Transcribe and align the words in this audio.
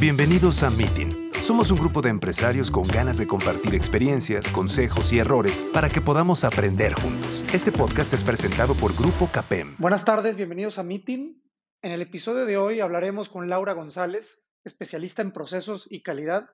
Bienvenidos 0.00 0.62
a 0.62 0.70
Meeting. 0.70 1.32
Somos 1.42 1.72
un 1.72 1.80
grupo 1.80 2.02
de 2.02 2.08
empresarios 2.08 2.70
con 2.70 2.86
ganas 2.86 3.18
de 3.18 3.26
compartir 3.26 3.74
experiencias, 3.74 4.48
consejos 4.52 5.12
y 5.12 5.18
errores 5.18 5.60
para 5.74 5.90
que 5.90 6.00
podamos 6.00 6.44
aprender 6.44 6.92
juntos. 6.92 7.44
Este 7.52 7.72
podcast 7.72 8.14
es 8.14 8.22
presentado 8.22 8.76
por 8.76 8.94
Grupo 8.94 9.28
CAPEM. 9.32 9.74
Buenas 9.76 10.04
tardes, 10.04 10.36
bienvenidos 10.36 10.78
a 10.78 10.84
Meeting. 10.84 11.42
En 11.82 11.90
el 11.90 12.00
episodio 12.00 12.46
de 12.46 12.56
hoy 12.56 12.78
hablaremos 12.78 13.28
con 13.28 13.48
Laura 13.48 13.72
González, 13.72 14.48
especialista 14.62 15.20
en 15.22 15.32
procesos 15.32 15.90
y 15.90 16.04
calidad, 16.04 16.48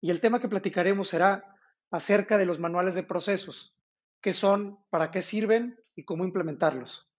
y 0.00 0.12
el 0.12 0.20
tema 0.20 0.40
que 0.40 0.48
platicaremos 0.48 1.08
será 1.08 1.56
acerca 1.90 2.38
de 2.38 2.46
los 2.46 2.60
manuales 2.60 2.94
de 2.94 3.02
procesos, 3.02 3.76
qué 4.20 4.32
son, 4.32 4.78
para 4.90 5.10
qué 5.10 5.22
sirven 5.22 5.80
y 5.96 6.04
cómo 6.04 6.24
implementarlos. 6.24 7.10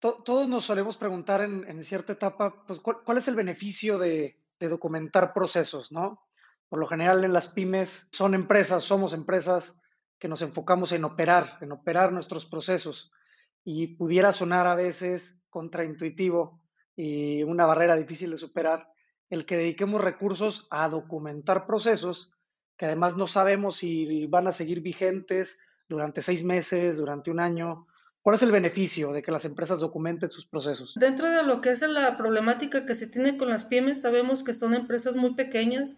todos 0.00 0.48
nos 0.48 0.64
solemos 0.64 0.96
preguntar 0.96 1.42
en, 1.42 1.82
cierta 1.84 2.14
etapa, 2.14 2.64
pues, 2.66 2.80
¿cuál, 2.80 3.18
es 3.18 3.28
el 3.28 3.34
beneficio 3.34 3.98
de, 3.98 4.45
de 4.58 4.68
documentar 4.68 5.32
procesos, 5.32 5.92
¿no? 5.92 6.20
Por 6.68 6.78
lo 6.78 6.86
general 6.86 7.24
en 7.24 7.32
las 7.32 7.48
pymes 7.48 8.08
son 8.12 8.34
empresas, 8.34 8.84
somos 8.84 9.12
empresas 9.12 9.82
que 10.18 10.28
nos 10.28 10.42
enfocamos 10.42 10.92
en 10.92 11.04
operar, 11.04 11.58
en 11.60 11.72
operar 11.72 12.12
nuestros 12.12 12.46
procesos 12.46 13.12
y 13.64 13.96
pudiera 13.96 14.32
sonar 14.32 14.66
a 14.66 14.74
veces 14.74 15.46
contraintuitivo 15.50 16.60
y 16.96 17.42
una 17.42 17.66
barrera 17.66 17.94
difícil 17.96 18.30
de 18.30 18.36
superar 18.36 18.88
el 19.28 19.44
que 19.44 19.56
dediquemos 19.56 20.00
recursos 20.00 20.66
a 20.70 20.88
documentar 20.88 21.66
procesos 21.66 22.32
que 22.76 22.86
además 22.86 23.16
no 23.16 23.26
sabemos 23.26 23.76
si 23.76 24.26
van 24.26 24.46
a 24.46 24.52
seguir 24.52 24.80
vigentes 24.80 25.66
durante 25.88 26.22
seis 26.22 26.44
meses, 26.44 26.98
durante 26.98 27.30
un 27.30 27.40
año, 27.40 27.86
¿Cuál 28.26 28.34
es 28.34 28.42
el 28.42 28.50
beneficio 28.50 29.12
de 29.12 29.22
que 29.22 29.30
las 29.30 29.44
empresas 29.44 29.78
documenten 29.78 30.28
sus 30.28 30.46
procesos? 30.46 30.96
Dentro 30.96 31.30
de 31.30 31.44
lo 31.44 31.60
que 31.60 31.70
es 31.70 31.80
la 31.82 32.16
problemática 32.16 32.84
que 32.84 32.96
se 32.96 33.06
tiene 33.06 33.38
con 33.38 33.48
las 33.48 33.62
pymes, 33.62 34.00
sabemos 34.00 34.42
que 34.42 34.52
son 34.52 34.74
empresas 34.74 35.14
muy 35.14 35.34
pequeñas. 35.34 35.96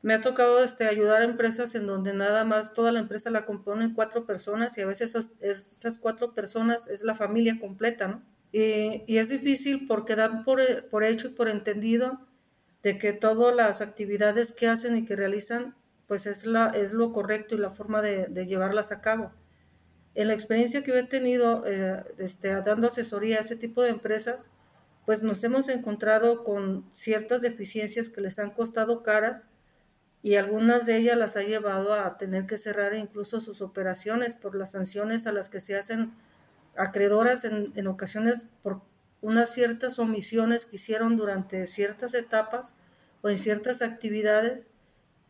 Me 0.00 0.14
ha 0.14 0.22
tocado 0.22 0.60
este, 0.60 0.88
ayudar 0.88 1.20
a 1.20 1.26
empresas 1.26 1.74
en 1.74 1.86
donde 1.86 2.14
nada 2.14 2.46
más 2.46 2.72
toda 2.72 2.92
la 2.92 3.00
empresa 3.00 3.28
la 3.28 3.44
componen 3.44 3.92
cuatro 3.92 4.24
personas 4.24 4.78
y 4.78 4.80
a 4.80 4.86
veces 4.86 5.14
esas, 5.40 5.98
cuatro 5.98 6.32
personas 6.32 6.88
es 6.88 7.04
la 7.04 7.12
familia 7.12 7.58
completa, 7.60 8.08
¿no? 8.08 8.22
Y, 8.52 9.02
y 9.06 9.18
es 9.18 9.28
difícil 9.28 9.86
porque 9.86 10.16
dan 10.16 10.44
por, 10.44 10.88
por, 10.88 11.04
hecho 11.04 11.28
y 11.28 11.32
por 11.32 11.50
entendido 11.50 12.22
de 12.82 12.96
que 12.96 13.12
todas 13.12 13.54
las 13.54 13.82
actividades 13.82 14.50
que 14.50 14.66
hacen 14.66 14.96
y 14.96 15.04
que 15.04 15.14
realizan, 15.14 15.74
pues 16.06 16.24
es, 16.24 16.46
la, 16.46 16.68
es 16.68 16.94
lo 16.94 17.12
correcto 17.12 17.54
y 17.54 17.58
la 17.58 17.68
forma 17.68 18.00
de, 18.00 18.28
de 18.28 18.46
llevarlas 18.46 18.92
a 18.92 19.02
cabo 19.02 19.30
en 20.16 20.28
la 20.28 20.34
experiencia 20.34 20.82
que 20.82 20.98
he 20.98 21.02
tenido 21.04 21.64
eh, 21.66 22.02
este, 22.16 22.48
dando 22.62 22.88
asesoría 22.88 23.36
a 23.36 23.40
ese 23.40 23.54
tipo 23.54 23.82
de 23.82 23.90
empresas, 23.90 24.50
pues 25.04 25.22
nos 25.22 25.44
hemos 25.44 25.68
encontrado 25.68 26.42
con 26.42 26.86
ciertas 26.90 27.42
deficiencias 27.42 28.08
que 28.08 28.22
les 28.22 28.38
han 28.38 28.50
costado 28.50 29.02
caras 29.02 29.46
y 30.22 30.36
algunas 30.36 30.86
de 30.86 30.96
ellas 30.96 31.18
las 31.18 31.36
ha 31.36 31.42
llevado 31.42 31.92
a 31.92 32.16
tener 32.16 32.46
que 32.46 32.56
cerrar 32.56 32.94
incluso 32.94 33.40
sus 33.40 33.60
operaciones 33.60 34.36
por 34.36 34.56
las 34.56 34.72
sanciones 34.72 35.26
a 35.26 35.32
las 35.32 35.50
que 35.50 35.60
se 35.60 35.76
hacen 35.76 36.14
acreedoras 36.76 37.44
en, 37.44 37.72
en 37.76 37.86
ocasiones 37.86 38.46
por 38.62 38.80
unas 39.20 39.52
ciertas 39.52 39.98
omisiones 39.98 40.64
que 40.64 40.76
hicieron 40.76 41.18
durante 41.18 41.66
ciertas 41.66 42.14
etapas 42.14 42.74
o 43.20 43.28
en 43.28 43.36
ciertas 43.36 43.82
actividades 43.82 44.70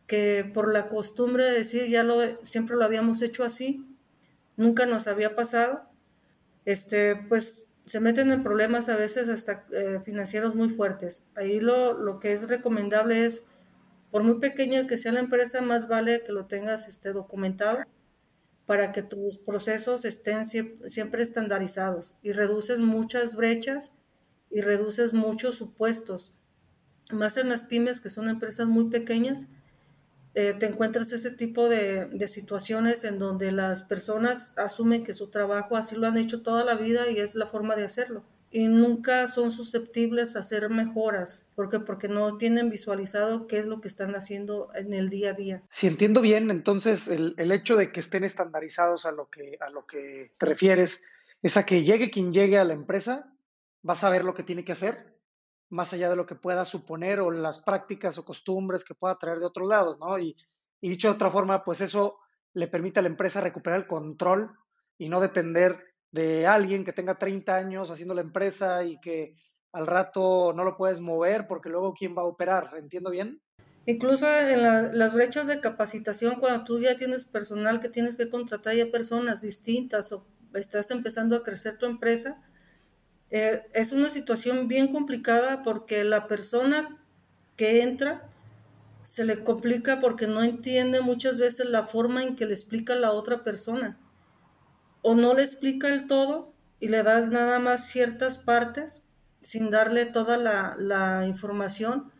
que 0.07 0.49
por 0.53 0.71
la 0.71 0.87
costumbre 0.87 1.43
de 1.43 1.51
decir 1.51 1.87
ya 1.89 2.03
lo 2.03 2.21
siempre 2.43 2.77
lo 2.77 2.85
habíamos 2.85 3.21
hecho 3.21 3.43
así 3.43 3.85
nunca 4.57 4.85
nos 4.85 5.07
había 5.07 5.35
pasado, 5.35 5.83
este, 6.65 7.15
pues 7.15 7.71
se 7.85 8.01
meten 8.01 8.31
en 8.31 8.43
problemas 8.43 8.89
a 8.89 8.97
veces 8.97 9.29
hasta 9.29 9.65
eh, 9.71 10.01
financieros 10.03 10.53
muy 10.55 10.69
fuertes. 10.69 11.29
Ahí 11.35 11.61
lo, 11.61 11.93
lo, 11.93 12.19
que 12.19 12.33
es 12.33 12.49
recomendable 12.49 13.25
es, 13.25 13.47
por 14.11 14.23
muy 14.23 14.39
pequeña 14.39 14.87
que 14.87 14.97
sea 14.97 15.13
la 15.13 15.21
empresa, 15.21 15.61
más 15.61 15.87
vale 15.87 16.23
que 16.25 16.33
lo 16.33 16.47
tengas 16.47 16.89
este, 16.89 17.13
documentado 17.13 17.79
para 18.65 18.91
que 18.91 19.01
tus 19.01 19.37
procesos 19.37 20.03
estén 20.03 20.43
siempre 20.43 21.23
estandarizados 21.23 22.19
y 22.21 22.33
reduces 22.33 22.79
muchas 22.79 23.37
brechas 23.37 23.93
y 24.51 24.59
reduces 24.59 25.13
muchos 25.13 25.55
supuestos. 25.55 26.33
Más 27.13 27.37
en 27.37 27.47
las 27.47 27.63
pymes, 27.63 28.01
que 28.01 28.09
son 28.09 28.27
empresas 28.27 28.67
muy 28.67 28.89
pequeñas, 28.89 29.47
eh, 30.39 30.53
te 30.53 30.67
encuentras 30.67 31.11
ese 31.13 31.31
tipo 31.31 31.67
de, 31.67 32.27
situaciones 32.27 33.03
en 33.05 33.17
donde 33.17 33.51
las 33.51 33.81
personas 33.81 34.55
asumen 34.59 35.03
que 35.03 35.15
su 35.15 35.31
trabajo 35.31 35.75
así 35.75 35.95
lo 35.95 36.05
han 36.05 36.15
hecho 36.15 36.43
toda 36.43 36.63
la 36.63 36.75
vida 36.75 37.09
y 37.09 37.17
es 37.17 37.33
la 37.33 37.47
forma 37.47 37.75
de 37.75 37.85
hacerlo. 37.85 38.23
Y 38.51 38.67
nunca 38.67 39.27
son 39.27 39.49
susceptibles 39.49 40.35
a 40.35 40.39
hacer 40.41 40.69
mejoras. 40.69 41.47
¿Por 41.55 41.71
qué? 41.71 41.79
Porque 41.79 42.07
no 42.07 42.37
tienen 42.37 42.69
visualizado 42.69 43.47
qué 43.47 43.57
es 43.57 43.65
lo 43.65 43.81
que 43.81 43.87
están 43.87 44.13
haciendo 44.13 44.69
en 44.75 44.93
el 44.93 45.09
día 45.09 45.31
a 45.31 45.33
día. 45.33 45.63
Si 45.69 45.87
entiendo 45.87 46.21
bien, 46.21 46.51
entonces 46.51 47.07
el, 47.07 47.33
el 47.37 47.51
hecho 47.51 47.75
de 47.75 47.91
que 47.91 47.99
estén 47.99 48.23
estandarizados 48.23 49.07
a 49.07 49.11
lo 49.11 49.31
que, 49.31 49.57
a 49.59 49.71
lo 49.71 49.87
que 49.87 50.31
te 50.37 50.45
refieres 50.45 51.03
es 51.41 51.57
a 51.57 51.65
que 51.65 51.83
llegue 51.83 52.11
quien 52.11 52.31
llegue 52.31 52.59
a 52.59 52.63
la 52.63 52.73
empresa, 52.73 53.33
va 53.87 53.93
a 53.93 53.95
saber 53.95 54.23
lo 54.23 54.35
que 54.35 54.43
tiene 54.43 54.63
que 54.63 54.73
hacer 54.73 55.16
más 55.69 55.93
allá 55.93 56.09
de 56.09 56.15
lo 56.15 56.25
que 56.25 56.35
pueda 56.35 56.65
suponer 56.65 57.19
o 57.19 57.31
las 57.31 57.59
prácticas 57.59 58.17
o 58.17 58.25
costumbres 58.25 58.85
que 58.85 58.95
pueda 58.95 59.17
traer 59.17 59.39
de 59.39 59.45
otros 59.45 59.67
lados, 59.67 59.99
¿no? 59.99 60.17
Y, 60.17 60.35
dicho 60.81 61.09
de 61.09 61.15
otra 61.15 61.31
forma, 61.31 61.63
pues 61.63 61.81
eso 61.81 62.19
le 62.53 62.67
permite 62.67 62.99
a 62.99 63.03
la 63.03 63.09
empresa 63.09 63.41
recuperar 63.41 63.79
el 63.79 63.87
control 63.87 64.51
y 64.97 65.09
no 65.09 65.19
depender 65.19 65.83
de 66.11 66.47
alguien 66.47 66.85
que 66.85 66.93
tenga 66.93 67.15
30 67.15 67.55
años 67.55 67.91
haciendo 67.91 68.13
la 68.13 68.21
empresa 68.21 68.83
y 68.83 68.99
que 68.99 69.35
al 69.73 69.85
rato 69.85 70.53
no 70.53 70.63
lo 70.63 70.77
puedes 70.77 71.01
mover 71.01 71.45
porque 71.47 71.69
luego 71.69 71.93
quién 71.93 72.15
va 72.17 72.21
a 72.21 72.25
operar, 72.25 72.73
¿entiendo 72.77 73.09
bien? 73.09 73.41
Incluso 73.85 74.27
en 74.29 74.97
las 74.97 75.13
brechas 75.13 75.47
de 75.47 75.61
capacitación, 75.61 76.39
cuando 76.39 76.65
tú 76.65 76.79
ya 76.79 76.97
tienes 76.97 77.25
personal 77.25 77.79
que 77.79 77.87
tienes 77.87 78.17
que 78.17 78.29
contratar 78.29 78.75
ya 78.75 78.91
personas 78.91 79.41
distintas 79.41 80.11
o 80.11 80.25
estás 80.53 80.91
empezando 80.91 81.37
a 81.37 81.43
crecer 81.43 81.77
tu 81.77 81.85
empresa, 81.85 82.43
eh, 83.29 83.67
es 83.73 83.91
una 83.91 84.09
situación 84.09 84.67
bien 84.67 84.91
complicada 84.91 85.63
porque 85.63 86.03
la 86.03 86.27
persona 86.27 86.97
que 87.55 87.81
entra 87.81 88.29
se 89.03 89.25
le 89.25 89.43
complica 89.43 89.99
porque 89.99 90.27
no 90.27 90.43
entiende 90.43 91.01
muchas 91.01 91.37
veces 91.37 91.67
la 91.67 91.83
forma 91.83 92.23
en 92.23 92.35
que 92.35 92.45
le 92.45 92.53
explica 92.53 92.95
la 92.95 93.11
otra 93.11 93.43
persona. 93.43 93.97
O 95.01 95.15
no 95.15 95.33
le 95.33 95.43
explica 95.43 95.87
el 95.87 96.07
todo 96.07 96.53
y 96.79 96.89
le 96.89 97.03
da 97.03 97.21
nada 97.21 97.59
más 97.59 97.87
ciertas 97.87 98.37
partes 98.37 99.03
sin 99.41 99.69
darle 99.69 100.05
toda 100.05 100.37
la, 100.37 100.75
la 100.77 101.25
información, 101.25 102.11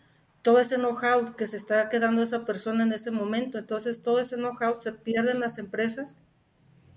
todo 0.41 0.59
ese 0.59 0.77
know-how 0.77 1.35
que 1.35 1.47
se 1.47 1.57
está 1.57 1.89
quedando 1.89 2.21
esa 2.21 2.45
persona 2.45 2.83
en 2.83 2.93
ese 2.93 3.11
momento. 3.11 3.57
Entonces 3.57 4.01
todo 4.03 4.19
ese 4.19 4.37
know-how 4.37 4.79
se 4.79 4.93
pierde 4.93 5.31
en 5.31 5.39
las 5.41 5.57
empresas 5.57 6.17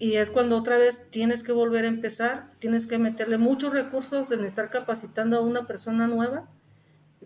y 0.01 0.17
es 0.17 0.31
cuando 0.31 0.57
otra 0.57 0.79
vez 0.79 1.11
tienes 1.11 1.43
que 1.43 1.53
volver 1.53 1.85
a 1.85 1.89
empezar, 1.89 2.55
tienes 2.59 2.87
que 2.87 2.97
meterle 2.97 3.37
muchos 3.37 3.71
recursos 3.71 4.33
en 4.33 4.47
estar 4.47 4.71
capacitando 4.71 5.37
a 5.37 5.43
una 5.43 5.67
persona 5.67 6.07
nueva, 6.07 6.49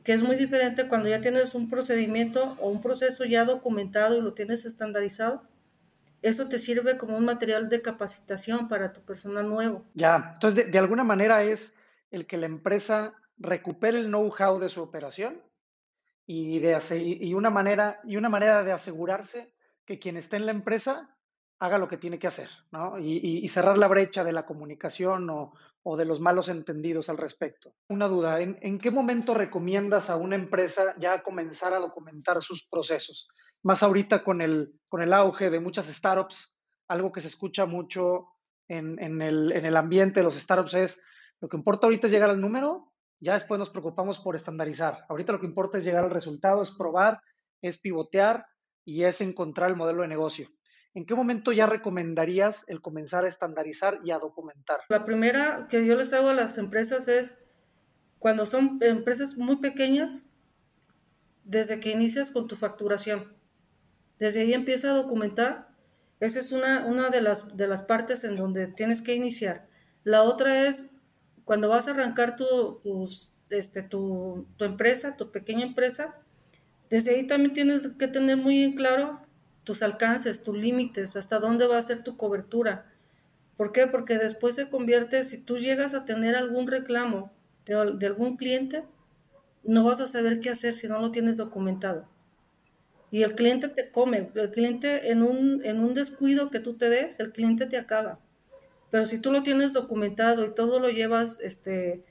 que 0.02 0.12
es 0.12 0.24
muy 0.24 0.34
diferente 0.34 0.88
cuando 0.88 1.08
ya 1.08 1.20
tienes 1.20 1.54
un 1.54 1.70
procedimiento 1.70 2.56
o 2.60 2.68
un 2.68 2.82
proceso 2.82 3.24
ya 3.24 3.44
documentado 3.44 4.18
y 4.18 4.22
lo 4.22 4.34
tienes 4.34 4.64
estandarizado. 4.64 5.44
Eso 6.20 6.48
te 6.48 6.58
sirve 6.58 6.98
como 6.98 7.16
un 7.16 7.24
material 7.24 7.68
de 7.68 7.80
capacitación 7.80 8.66
para 8.66 8.92
tu 8.92 9.02
personal 9.02 9.48
nuevo. 9.48 9.84
Ya, 9.94 10.32
entonces 10.34 10.72
de, 10.72 10.78
alguna 10.78 11.04
manera 11.04 11.44
es 11.44 11.78
el 12.10 12.26
que 12.26 12.38
la 12.38 12.46
empresa 12.46 13.14
recupere 13.38 14.00
el 14.00 14.08
know-how 14.08 14.58
de 14.58 14.68
su 14.68 14.82
operación 14.82 15.40
y, 16.26 16.58
de, 16.58 16.76
y, 16.98 17.34
una 17.34 17.50
manera, 17.50 18.00
y 18.02 18.16
una 18.16 18.28
manera 18.28 18.64
de 18.64 18.72
asegurarse 18.72 19.54
que 19.84 20.00
quien 20.00 20.16
esté 20.16 20.38
en 20.38 20.46
la 20.46 20.52
empresa 20.52 21.13
haga 21.64 21.78
lo 21.78 21.88
que 21.88 21.96
tiene 21.96 22.18
que 22.18 22.26
hacer, 22.26 22.50
¿no? 22.72 22.98
Y, 22.98 23.48
cerrar 23.48 23.78
la 23.78 23.88
brecha 23.88 24.22
de 24.22 24.32
la 24.32 24.44
comunicación 24.44 25.30
o, 25.30 25.96
de 25.96 26.04
los 26.04 26.20
malos 26.20 26.48
entendidos 26.48 27.08
al 27.08 27.16
respecto. 27.16 27.74
Una 27.88 28.06
duda, 28.06 28.40
¿en, 28.40 28.78
qué 28.78 28.90
momento 28.90 29.32
recomiendas 29.32 30.10
a 30.10 30.16
una 30.16 30.36
empresa 30.36 30.94
ya 30.98 31.22
comenzar 31.22 31.72
a 31.72 31.78
documentar 31.78 32.42
sus 32.42 32.68
procesos? 32.68 33.28
Más 33.62 33.82
ahorita 33.82 34.22
con 34.22 34.42
el, 34.42 34.78
auge 35.12 35.48
de 35.48 35.60
muchas 35.60 35.86
startups, 35.86 36.58
algo 36.88 37.10
que 37.10 37.22
se 37.22 37.28
escucha 37.28 37.64
mucho 37.64 38.28
en, 38.68 39.22
el, 39.22 39.52
en 39.52 39.64
el 39.64 39.76
ambiente 39.76 40.20
de 40.20 40.24
los 40.24 40.34
startups 40.34 40.74
es, 40.74 41.06
lo 41.40 41.48
que 41.48 41.56
importa 41.56 41.86
ahorita 41.86 42.08
es 42.08 42.12
llegar 42.12 42.28
al 42.28 42.40
número, 42.40 42.92
ya 43.20 43.32
después 43.32 43.58
nos 43.58 43.70
preocupamos 43.70 44.20
por 44.20 44.36
estandarizar. 44.36 45.06
Ahorita 45.08 45.32
lo 45.32 45.40
que 45.40 45.46
importa 45.46 45.78
es 45.78 45.84
llegar 45.84 46.04
al 46.04 46.10
resultado, 46.10 46.62
es 46.62 46.72
probar, 46.72 47.22
es 47.62 47.80
pivotear 47.80 48.44
y 48.84 49.04
es 49.04 49.22
encontrar 49.22 49.70
el 49.70 49.76
modelo 49.76 50.02
de 50.02 50.08
negocio. 50.08 50.48
¿En 50.94 51.06
qué 51.06 51.14
momento 51.14 51.52
ya 51.52 51.66
recomendarías 51.66 52.68
el 52.68 52.80
comenzar 52.80 53.24
a 53.24 53.28
estandarizar 53.28 54.00
y 54.04 54.12
a 54.12 54.18
documentar? 54.18 54.80
La 54.88 55.04
primera 55.04 55.66
que 55.68 55.84
yo 55.84 55.96
les 55.96 56.12
hago 56.12 56.28
a 56.28 56.34
las 56.34 56.56
empresas 56.56 57.08
es 57.08 57.36
cuando 58.18 58.46
son 58.46 58.78
empresas 58.80 59.36
muy 59.36 59.56
pequeñas, 59.56 60.28
desde 61.42 61.80
que 61.80 61.90
inicias 61.90 62.30
con 62.30 62.48
tu 62.48 62.56
facturación. 62.56 63.34
Desde 64.18 64.40
ahí 64.40 64.54
empieza 64.54 64.90
a 64.90 64.94
documentar. 64.94 65.68
Esa 66.20 66.38
es 66.38 66.52
una, 66.52 66.86
una 66.86 67.10
de, 67.10 67.20
las, 67.20 67.54
de 67.56 67.66
las 67.66 67.82
partes 67.82 68.24
en 68.24 68.36
donde 68.36 68.68
tienes 68.68 69.02
que 69.02 69.14
iniciar. 69.14 69.66
La 70.04 70.22
otra 70.22 70.66
es 70.66 70.92
cuando 71.44 71.68
vas 71.68 71.88
a 71.88 71.90
arrancar 71.90 72.36
tu, 72.36 72.80
este, 73.50 73.82
tu, 73.82 74.46
tu 74.56 74.64
empresa, 74.64 75.16
tu 75.16 75.30
pequeña 75.30 75.66
empresa, 75.66 76.16
Desde 76.88 77.14
ahí 77.14 77.26
también 77.26 77.52
tienes 77.52 77.88
que 77.98 78.08
tener 78.08 78.36
muy 78.36 78.62
en 78.62 78.74
claro 78.74 79.23
tus 79.64 79.82
alcances, 79.82 80.42
tus 80.42 80.56
límites, 80.56 81.16
hasta 81.16 81.38
dónde 81.38 81.66
va 81.66 81.78
a 81.78 81.82
ser 81.82 82.02
tu 82.04 82.16
cobertura. 82.16 82.86
¿Por 83.56 83.72
qué? 83.72 83.86
Porque 83.86 84.18
después 84.18 84.54
se 84.54 84.68
convierte, 84.68 85.24
si 85.24 85.38
tú 85.38 85.58
llegas 85.58 85.94
a 85.94 86.04
tener 86.04 86.36
algún 86.36 86.66
reclamo 86.66 87.32
de, 87.64 88.06
algún 88.06 88.36
cliente, 88.36 88.84
no 89.62 89.84
vas 89.84 90.00
a 90.00 90.06
saber 90.06 90.40
qué 90.40 90.50
hacer 90.50 90.74
si 90.74 90.86
no 90.86 91.00
lo 91.00 91.10
tienes 91.10 91.38
documentado. 91.38 92.06
Y 93.10 93.22
el 93.22 93.34
cliente 93.34 93.68
te 93.68 93.90
come, 93.90 94.30
el 94.34 94.50
cliente 94.50 95.10
en 95.10 95.22
un, 95.22 95.64
en 95.64 95.80
un 95.80 95.94
descuido 95.94 96.50
que 96.50 96.60
tú 96.60 96.74
te 96.74 96.90
des, 96.90 97.20
el 97.20 97.32
cliente 97.32 97.66
te 97.66 97.78
acaba. 97.78 98.18
Pero 98.90 99.06
si 99.06 99.18
tú 99.18 99.30
lo 99.30 99.42
tienes 99.42 99.72
documentado 99.72 100.44
y 100.44 100.54
todo 100.54 100.78
lo 100.80 100.88
llevas, 100.90 101.40
este, 101.40 102.04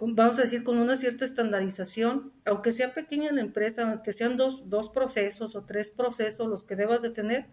vamos 0.00 0.38
a 0.38 0.42
decir, 0.42 0.64
con 0.64 0.78
una 0.78 0.96
cierta 0.96 1.24
estandarización, 1.24 2.32
aunque 2.44 2.72
sea 2.72 2.94
pequeña 2.94 3.32
la 3.32 3.40
empresa, 3.40 3.90
aunque 3.90 4.12
sean 4.12 4.36
dos, 4.36 4.68
dos 4.68 4.88
procesos 4.88 5.54
o 5.56 5.64
tres 5.64 5.90
procesos 5.90 6.48
los 6.48 6.64
que 6.64 6.76
debas 6.76 7.02
de 7.02 7.10
tener, 7.10 7.46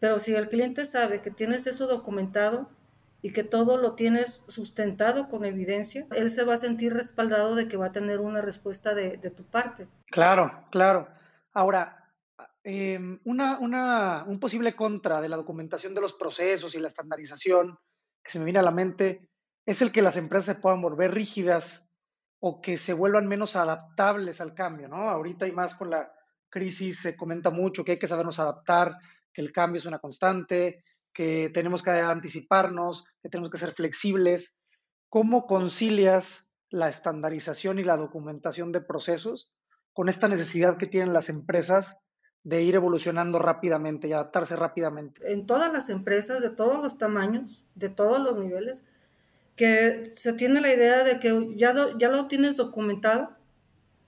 pero 0.00 0.20
si 0.20 0.34
el 0.34 0.48
cliente 0.48 0.84
sabe 0.84 1.20
que 1.22 1.30
tienes 1.30 1.66
eso 1.66 1.86
documentado 1.86 2.70
y 3.20 3.32
que 3.32 3.42
todo 3.42 3.76
lo 3.76 3.94
tienes 3.94 4.42
sustentado 4.48 5.28
con 5.28 5.44
evidencia, 5.44 6.06
él 6.12 6.30
se 6.30 6.44
va 6.44 6.54
a 6.54 6.58
sentir 6.58 6.94
respaldado 6.94 7.54
de 7.54 7.66
que 7.66 7.76
va 7.76 7.86
a 7.86 7.92
tener 7.92 8.20
una 8.20 8.40
respuesta 8.40 8.94
de, 8.94 9.16
de 9.16 9.30
tu 9.30 9.42
parte. 9.44 9.88
Claro, 10.10 10.52
claro. 10.70 11.08
Ahora, 11.52 11.98
Em, 12.70 13.18
una, 13.24 14.24
un 14.26 14.38
posible 14.38 14.76
contra 14.76 15.22
de 15.22 15.28
la 15.30 15.38
documentación 15.38 15.94
de 15.94 16.02
los 16.02 16.12
procesos 16.12 16.74
y 16.74 16.78
la 16.78 16.88
estandarización 16.88 17.78
que 18.22 18.30
se 18.30 18.38
me 18.38 18.44
viene 18.44 18.58
a 18.58 18.62
la 18.62 18.70
mente 18.70 19.30
es 19.68 19.82
el 19.82 19.92
que 19.92 20.00
las 20.00 20.16
empresas 20.16 20.56
se 20.56 20.62
puedan 20.62 20.80
volver 20.80 21.12
rígidas 21.12 21.92
o 22.40 22.62
que 22.62 22.78
se 22.78 22.94
vuelvan 22.94 23.26
menos 23.26 23.54
adaptables 23.54 24.40
al 24.40 24.54
cambio, 24.54 24.88
¿no? 24.88 25.10
Ahorita 25.10 25.46
y 25.46 25.52
más 25.52 25.74
con 25.74 25.90
la 25.90 26.10
crisis 26.48 27.00
se 27.00 27.18
comenta 27.18 27.50
mucho 27.50 27.84
que 27.84 27.92
hay 27.92 27.98
que 27.98 28.06
sabernos 28.06 28.38
adaptar, 28.38 28.96
que 29.30 29.42
el 29.42 29.52
cambio 29.52 29.76
es 29.76 29.84
una 29.84 29.98
constante, 29.98 30.84
que 31.12 31.50
tenemos 31.52 31.82
que 31.82 31.90
anticiparnos, 31.90 33.04
que 33.20 33.28
tenemos 33.28 33.50
que 33.50 33.58
ser 33.58 33.72
flexibles. 33.72 34.64
¿Cómo 35.10 35.46
concilias 35.46 36.56
la 36.70 36.88
estandarización 36.88 37.78
y 37.78 37.84
la 37.84 37.98
documentación 37.98 38.72
de 38.72 38.80
procesos 38.80 39.52
con 39.92 40.08
esta 40.08 40.28
necesidad 40.28 40.78
que 40.78 40.86
tienen 40.86 41.12
las 41.12 41.28
empresas 41.28 42.06
de 42.42 42.62
ir 42.62 42.74
evolucionando 42.74 43.38
rápidamente 43.38 44.08
y 44.08 44.14
adaptarse 44.14 44.56
rápidamente. 44.56 45.30
En 45.30 45.44
todas 45.44 45.70
las 45.70 45.90
empresas, 45.90 46.40
de 46.40 46.48
todos 46.48 46.82
los 46.82 46.96
tamaños, 46.96 47.62
de 47.74 47.90
todos 47.90 48.18
los 48.18 48.38
niveles, 48.38 48.82
que 49.58 50.10
se 50.14 50.32
tiene 50.32 50.62
la 50.62 50.72
idea 50.72 51.04
de 51.04 51.18
que 51.18 51.52
ya, 51.56 51.74
ya 51.98 52.08
lo 52.08 52.28
tienes 52.28 52.56
documentado, 52.56 53.36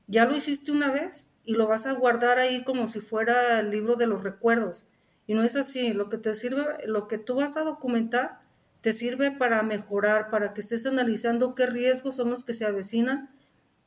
ya 0.06 0.24
lo 0.24 0.36
hiciste 0.36 0.72
una 0.72 0.90
vez 0.90 1.34
y 1.44 1.54
lo 1.54 1.66
vas 1.66 1.86
a 1.86 1.92
guardar 1.92 2.38
ahí 2.38 2.62
como 2.64 2.86
si 2.86 3.00
fuera 3.00 3.60
el 3.60 3.70
libro 3.70 3.96
de 3.96 4.06
los 4.06 4.22
recuerdos. 4.22 4.86
Y 5.26 5.34
no 5.34 5.42
es 5.42 5.56
así, 5.56 5.92
lo 5.92 6.08
que 6.08 6.18
te 6.18 6.34
sirve, 6.34 6.64
lo 6.86 7.08
que 7.08 7.18
tú 7.18 7.34
vas 7.34 7.56
a 7.56 7.62
documentar, 7.62 8.40
te 8.80 8.92
sirve 8.92 9.32
para 9.32 9.62
mejorar, 9.62 10.30
para 10.30 10.54
que 10.54 10.60
estés 10.60 10.86
analizando 10.86 11.54
qué 11.54 11.66
riesgos 11.66 12.16
son 12.16 12.30
los 12.30 12.44
que 12.44 12.54
se 12.54 12.64
avecinan 12.64 13.30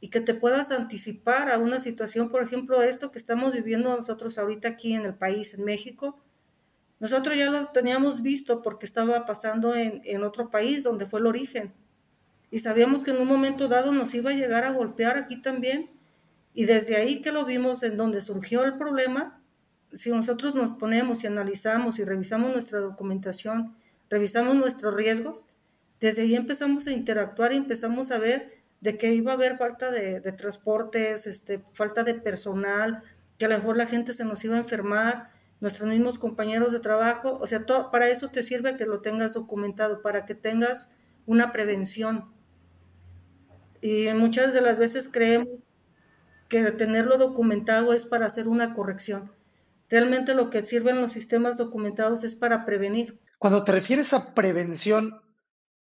y 0.01 0.09
que 0.09 0.19
te 0.19 0.33
puedas 0.33 0.71
anticipar 0.71 1.49
a 1.49 1.57
una 1.57 1.79
situación, 1.79 2.29
por 2.29 2.43
ejemplo, 2.43 2.83
esto 2.83 3.09
que 3.11 3.19
estamos 3.19 3.53
viviendo 3.53 3.95
nosotros 3.95 4.37
ahorita 4.37 4.67
aquí 4.67 4.93
en 4.93 5.05
el 5.05 5.15
país, 5.15 5.53
en 5.53 5.63
México. 5.63 6.19
Nosotros 6.99 7.37
ya 7.37 7.49
lo 7.49 7.67
teníamos 7.67 8.21
visto 8.21 8.61
porque 8.61 8.85
estaba 8.85 9.25
pasando 9.25 9.75
en, 9.75 10.01
en 10.05 10.23
otro 10.23 10.49
país 10.49 10.83
donde 10.83 11.05
fue 11.05 11.19
el 11.19 11.27
origen. 11.27 11.73
Y 12.51 12.59
sabíamos 12.59 13.03
que 13.03 13.11
en 13.11 13.17
un 13.17 13.27
momento 13.27 13.67
dado 13.67 13.91
nos 13.91 14.13
iba 14.13 14.31
a 14.31 14.33
llegar 14.33 14.63
a 14.63 14.71
golpear 14.71 15.17
aquí 15.17 15.41
también. 15.41 15.89
Y 16.53 16.65
desde 16.65 16.95
ahí 16.95 17.21
que 17.21 17.31
lo 17.31 17.45
vimos 17.45 17.83
en 17.83 17.97
donde 17.97 18.21
surgió 18.21 18.63
el 18.63 18.77
problema, 18.77 19.41
si 19.93 20.09
nosotros 20.09 20.55
nos 20.55 20.71
ponemos 20.71 21.23
y 21.23 21.27
analizamos 21.27 21.99
y 21.99 22.03
revisamos 22.03 22.51
nuestra 22.51 22.79
documentación, 22.79 23.75
revisamos 24.09 24.55
nuestros 24.55 24.93
riesgos, 24.93 25.45
desde 25.99 26.23
ahí 26.23 26.35
empezamos 26.35 26.87
a 26.87 26.91
interactuar 26.91 27.53
y 27.53 27.57
empezamos 27.57 28.11
a 28.11 28.17
ver 28.17 28.61
de 28.81 28.97
que 28.97 29.13
iba 29.13 29.31
a 29.31 29.35
haber 29.35 29.57
falta 29.57 29.91
de, 29.91 30.19
transportes, 30.33 31.27
este, 31.27 31.63
falta 31.73 32.03
de 32.03 32.15
personal, 32.15 33.03
que 33.37 33.45
a 33.45 33.47
lo 33.47 33.57
mejor 33.57 33.77
la 33.77 33.87
gente 33.87 34.11
se 34.13 34.25
nos 34.25 34.43
iba 34.43 34.55
a 34.55 34.59
enfermar, 34.59 35.31
nuestros 35.63 35.87
mismos 35.87 36.19
compañeros 36.19 36.73
de 36.73 36.81
trabajo, 36.81 37.39
o 37.39 37.47
sea, 37.47 37.65
para 37.89 38.09
eso 38.09 38.27
te 38.27 38.43
sirve 38.43 38.75
que 38.75 38.85
lo 38.85 38.99
tengas 38.99 39.33
documentado, 39.33 40.01
para 40.01 40.25
que 40.25 40.35
tengas 40.35 40.91
una 41.25 41.53
prevención. 41.53 42.33
Y 43.79 44.09
muchas 44.09 44.53
de 44.53 44.59
las 44.59 44.77
veces 44.77 45.07
creemos 45.09 45.47
que 46.49 46.69
tenerlo 46.73 47.17
documentado 47.17 47.93
es 47.93 48.03
para 48.03 48.25
hacer 48.25 48.49
una 48.49 48.73
corrección. 48.73 49.31
Realmente 49.89 50.33
lo 50.33 50.49
que 50.49 50.65
sirven 50.65 50.99
los 50.99 51.13
sistemas 51.13 51.55
documentados 51.55 52.25
es 52.25 52.35
para 52.35 52.65
prevenir. 52.65 53.21
Cuando 53.39 53.63
te 53.63 53.71
refieres 53.71 54.13
a 54.13 54.35
prevención, 54.35 55.21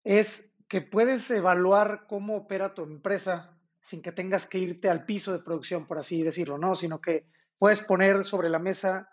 es 0.05 0.57
que 0.69 0.83
puedes 0.83 1.29
evaluar 1.33 2.05
cómo 2.07 2.37
opera 2.37 2.75
tu 2.75 2.85
empresa 2.85 3.59
sin 3.81 4.03
que 4.03 4.13
tengas 4.13 4.47
que 4.47 4.59
irte 4.59 4.89
al 4.89 5.05
piso 5.05 5.33
de 5.33 5.41
producción, 5.41 5.85
por 5.89 5.99
así 5.99 6.23
decirlo, 6.23 6.59
¿no? 6.59 6.77
Sino 6.77 7.01
que 7.01 7.27
puedes 7.59 7.81
poner 7.81 8.23
sobre 8.23 8.51
la 8.51 8.61
mesa 8.61 9.11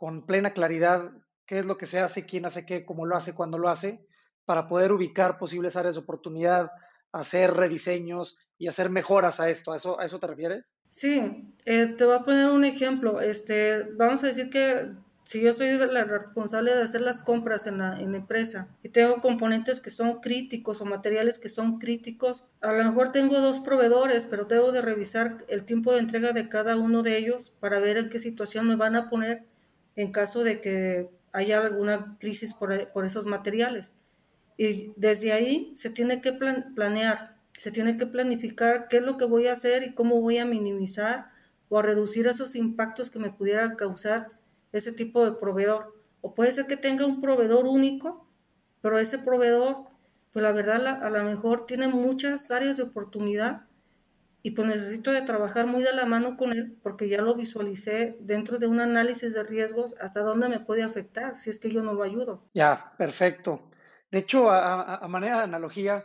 con 0.00 0.24
plena 0.24 0.54
claridad 0.54 1.12
qué 1.44 1.58
es 1.58 1.66
lo 1.66 1.76
que 1.76 1.84
se 1.84 2.00
hace, 2.00 2.24
quién 2.24 2.46
hace 2.46 2.64
qué, 2.64 2.86
cómo 2.86 3.04
lo 3.04 3.16
hace, 3.16 3.34
cuándo 3.34 3.58
lo 3.58 3.68
hace, 3.68 4.00
para 4.46 4.66
poder 4.66 4.92
ubicar 4.92 5.36
posibles 5.36 5.76
áreas 5.76 5.96
de 5.96 6.00
oportunidad, 6.00 6.70
hacer 7.12 7.52
rediseños 7.52 8.38
y 8.56 8.68
hacer 8.68 8.88
mejoras 8.88 9.40
a 9.40 9.50
esto. 9.50 9.72
¿A 9.72 9.76
eso, 9.76 10.00
a 10.00 10.06
eso 10.06 10.18
te 10.18 10.26
refieres? 10.26 10.74
Sí, 10.88 11.52
eh, 11.66 11.94
te 11.98 12.04
voy 12.06 12.14
a 12.16 12.22
poner 12.22 12.48
un 12.48 12.64
ejemplo. 12.64 13.20
Este, 13.20 13.82
vamos 13.98 14.24
a 14.24 14.28
decir 14.28 14.48
que 14.48 14.90
si 15.24 15.42
yo 15.42 15.52
soy 15.52 15.76
la 15.76 16.04
responsable 16.04 16.74
de 16.74 16.82
hacer 16.82 17.02
las 17.02 17.22
compras 17.22 17.66
en 17.66 17.76
la, 17.76 18.00
en 18.00 18.14
empresa 18.14 18.68
y 18.82 18.88
tengo 18.88 19.20
componentes 19.20 19.80
que 19.80 19.90
son 19.90 20.20
críticos 20.20 20.80
o 20.80 20.86
materiales 20.86 21.38
que 21.38 21.50
son 21.50 21.78
críticos, 21.78 22.48
a 22.62 22.72
lo 22.72 22.82
mejor 22.84 23.12
tengo 23.12 23.38
dos 23.38 23.60
proveedores, 23.60 24.24
pero 24.24 24.46
debo 24.46 24.72
de 24.72 24.80
revisar 24.80 25.44
el 25.48 25.64
tiempo 25.64 25.92
de 25.92 25.98
entrega 25.98 26.32
de 26.32 26.48
cada 26.48 26.76
uno 26.76 27.02
de 27.02 27.18
ellos 27.18 27.52
para 27.60 27.80
ver 27.80 27.98
en 27.98 28.08
qué 28.08 28.18
situación 28.18 28.66
me 28.66 28.76
van 28.76 28.96
a 28.96 29.10
poner 29.10 29.49
en 30.00 30.12
caso 30.12 30.42
de 30.44 30.60
que 30.60 31.10
haya 31.32 31.60
alguna 31.60 32.16
crisis 32.18 32.54
por, 32.54 32.72
esos 33.04 33.26
materiales. 33.26 33.94
Y 34.56 34.92
desde 34.96 35.32
ahí 35.32 35.72
se 35.74 35.90
tiene 35.90 36.20
que 36.20 36.32
planear, 36.32 37.36
se 37.52 37.70
tiene 37.70 37.96
que 37.96 38.06
planificar 38.06 38.88
qué 38.88 38.98
es 38.98 39.02
lo 39.02 39.16
que 39.16 39.24
voy 39.24 39.46
a 39.46 39.52
hacer 39.52 39.82
y 39.82 39.94
cómo 39.94 40.20
voy 40.20 40.38
a 40.38 40.44
minimizar 40.44 41.30
o 41.68 41.78
a 41.78 41.82
reducir 41.82 42.26
esos 42.26 42.56
impactos 42.56 43.10
que 43.10 43.18
me 43.18 43.30
pudiera 43.30 43.76
causar 43.76 44.28
ese 44.72 44.92
tipo 44.92 45.24
de 45.24 45.32
proveedor. 45.32 45.94
O 46.20 46.34
puede 46.34 46.52
ser 46.52 46.66
que 46.66 46.76
tenga 46.76 47.06
un 47.06 47.20
proveedor 47.20 47.66
único, 47.66 48.26
pero 48.82 48.98
ese 48.98 49.18
proveedor, 49.18 49.84
pues 50.32 50.42
la 50.42 50.52
verdad, 50.52 50.86
a 51.04 51.10
lo 51.10 51.24
mejor 51.24 51.66
tiene 51.66 51.88
muchas 51.88 52.50
áreas 52.50 52.76
de 52.76 52.84
oportunidad 52.84 53.62
y 54.42 54.52
pues 54.52 54.66
necesito 54.66 55.12
de 55.12 55.22
trabajar 55.22 55.66
muy 55.66 55.82
de 55.82 55.92
la 55.92 56.06
mano 56.06 56.36
con 56.36 56.52
él 56.52 56.78
porque 56.82 57.08
ya 57.08 57.20
lo 57.20 57.34
visualicé 57.34 58.16
dentro 58.20 58.58
de 58.58 58.66
un 58.66 58.80
análisis 58.80 59.34
de 59.34 59.42
riesgos 59.44 59.94
hasta 60.00 60.20
dónde 60.20 60.48
me 60.48 60.60
puede 60.60 60.82
afectar 60.82 61.36
si 61.36 61.50
es 61.50 61.60
que 61.60 61.70
yo 61.70 61.82
no 61.82 61.92
lo 61.92 62.02
ayudo. 62.02 62.48
Ya, 62.54 62.92
perfecto. 62.96 63.70
De 64.10 64.18
hecho, 64.18 64.50
a, 64.50 65.06
manera 65.08 65.38
de 65.38 65.44
analogía, 65.44 66.04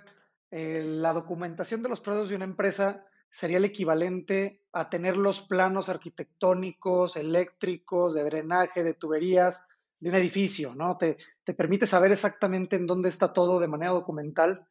eh, 0.51 0.83
la 0.85 1.13
documentación 1.13 1.81
de 1.81 1.89
los 1.89 2.01
productos 2.01 2.29
de 2.29 2.35
una 2.35 2.45
empresa 2.45 3.05
sería 3.29 3.57
el 3.57 3.65
equivalente 3.65 4.61
a 4.71 4.89
tener 4.89 5.17
los 5.17 5.41
planos 5.41 5.89
arquitectónicos, 5.89 7.17
eléctricos, 7.17 8.13
de 8.13 8.23
drenaje, 8.23 8.83
de 8.83 8.93
tuberías 8.93 9.67
de 9.99 10.09
un 10.09 10.15
edificio, 10.15 10.75
¿no? 10.75 10.97
Te, 10.97 11.17
te 11.43 11.53
permite 11.53 11.87
saber 11.87 12.11
exactamente 12.11 12.75
en 12.75 12.85
dónde 12.85 13.09
está 13.09 13.33
todo 13.33 13.59
de 13.59 13.67
manera 13.67 13.91
documental. 13.91 14.67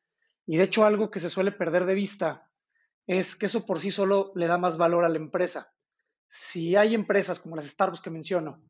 Y 0.46 0.58
de 0.58 0.64
hecho 0.64 0.84
algo 0.84 1.10
que 1.10 1.18
se 1.18 1.30
suele 1.30 1.50
perder 1.50 1.86
de 1.86 1.94
vista 1.94 2.48
es 3.06 3.36
que 3.36 3.46
eso 3.46 3.66
por 3.66 3.80
sí 3.80 3.90
solo 3.90 4.32
le 4.34 4.46
da 4.46 4.58
más 4.58 4.78
valor 4.78 5.04
a 5.04 5.08
la 5.08 5.18
empresa. 5.18 5.72
Si 6.28 6.76
hay 6.76 6.94
empresas 6.94 7.40
como 7.40 7.56
las 7.56 7.66
Starbucks 7.66 8.00
que 8.00 8.10
menciono, 8.10 8.62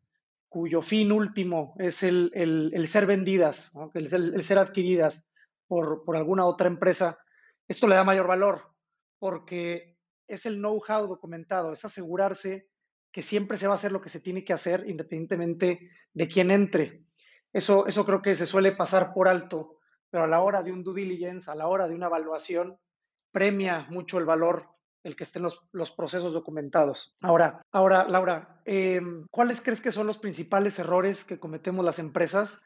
cuyo 0.49 0.83
fin 0.83 1.13
último 1.13 1.75
es 1.79 2.03
el, 2.03 2.31
el, 2.35 2.89
ser 2.89 3.07
vendidas, 3.07 3.73
el, 3.95 4.13
el, 4.13 4.43
ser 4.43 4.59
adquiridas 4.59 5.31
por, 5.67 6.05
por 6.05 6.17
alguna 6.17 6.47
otra 6.47 6.69
empresa, 6.69 7.19
esto 7.67 7.89
le 7.89 7.97
da 7.97 8.05
mayor 8.05 8.27
valor 8.27 8.75
porque 9.19 9.97
es 10.29 10.47
el 10.47 10.59
know-how 10.59 11.07
documentado, 11.07 11.73
es 11.73 11.85
asegurarse 11.85 12.69
que 13.11 13.23
siempre 13.23 13.59
se 13.59 13.67
va 13.67 13.73
a 13.73 13.77
hacer 13.77 13.93
lo 13.93 14.01
que 14.01 14.09
se 14.09 14.21
tiene 14.21 14.45
que 14.45 14.53
hacer 14.53 14.89
independientemente 14.89 15.91
de 16.13 16.29
quién 16.29 16.51
entre. 16.51 17.05
Eso, 17.53 17.87
eso 17.87 18.05
creo 18.05 18.21
que 18.21 18.35
se 18.35 18.47
suele 18.47 18.73
pasar 18.73 19.15
por 19.15 19.29
alto, 19.29 19.79
pero 20.11 20.25
a 20.25 20.27
la 20.27 20.41
hora 20.41 20.63
de 20.63 20.73
un 20.73 20.83
due 20.83 21.03
diligence, 21.03 21.51
a 21.51 21.55
la 21.55 21.69
hora 21.69 21.87
de 21.87 21.95
una 21.95 22.07
evaluación, 22.07 22.77
premia 23.35 23.87
mucho 23.91 24.19
el 24.19 24.25
valor 24.25 24.69
el 25.03 25.17
que 25.17 25.25
estén 25.25 25.43
los, 25.43 25.61
los 25.73 25.91
procesos 25.91 26.33
documentados. 26.33 27.15
Ahora, 27.21 27.61
ahora 27.73 28.09
Laura, 28.09 28.63
em, 28.65 29.27
¿cuáles 29.31 29.61
crees 29.61 29.83
que 29.83 29.93
son 29.93 30.07
los 30.07 30.17
principales 30.17 30.79
errores 30.79 31.25
que 31.25 31.39
cometemos 31.39 31.85
las 31.85 31.99
empresas 31.99 32.65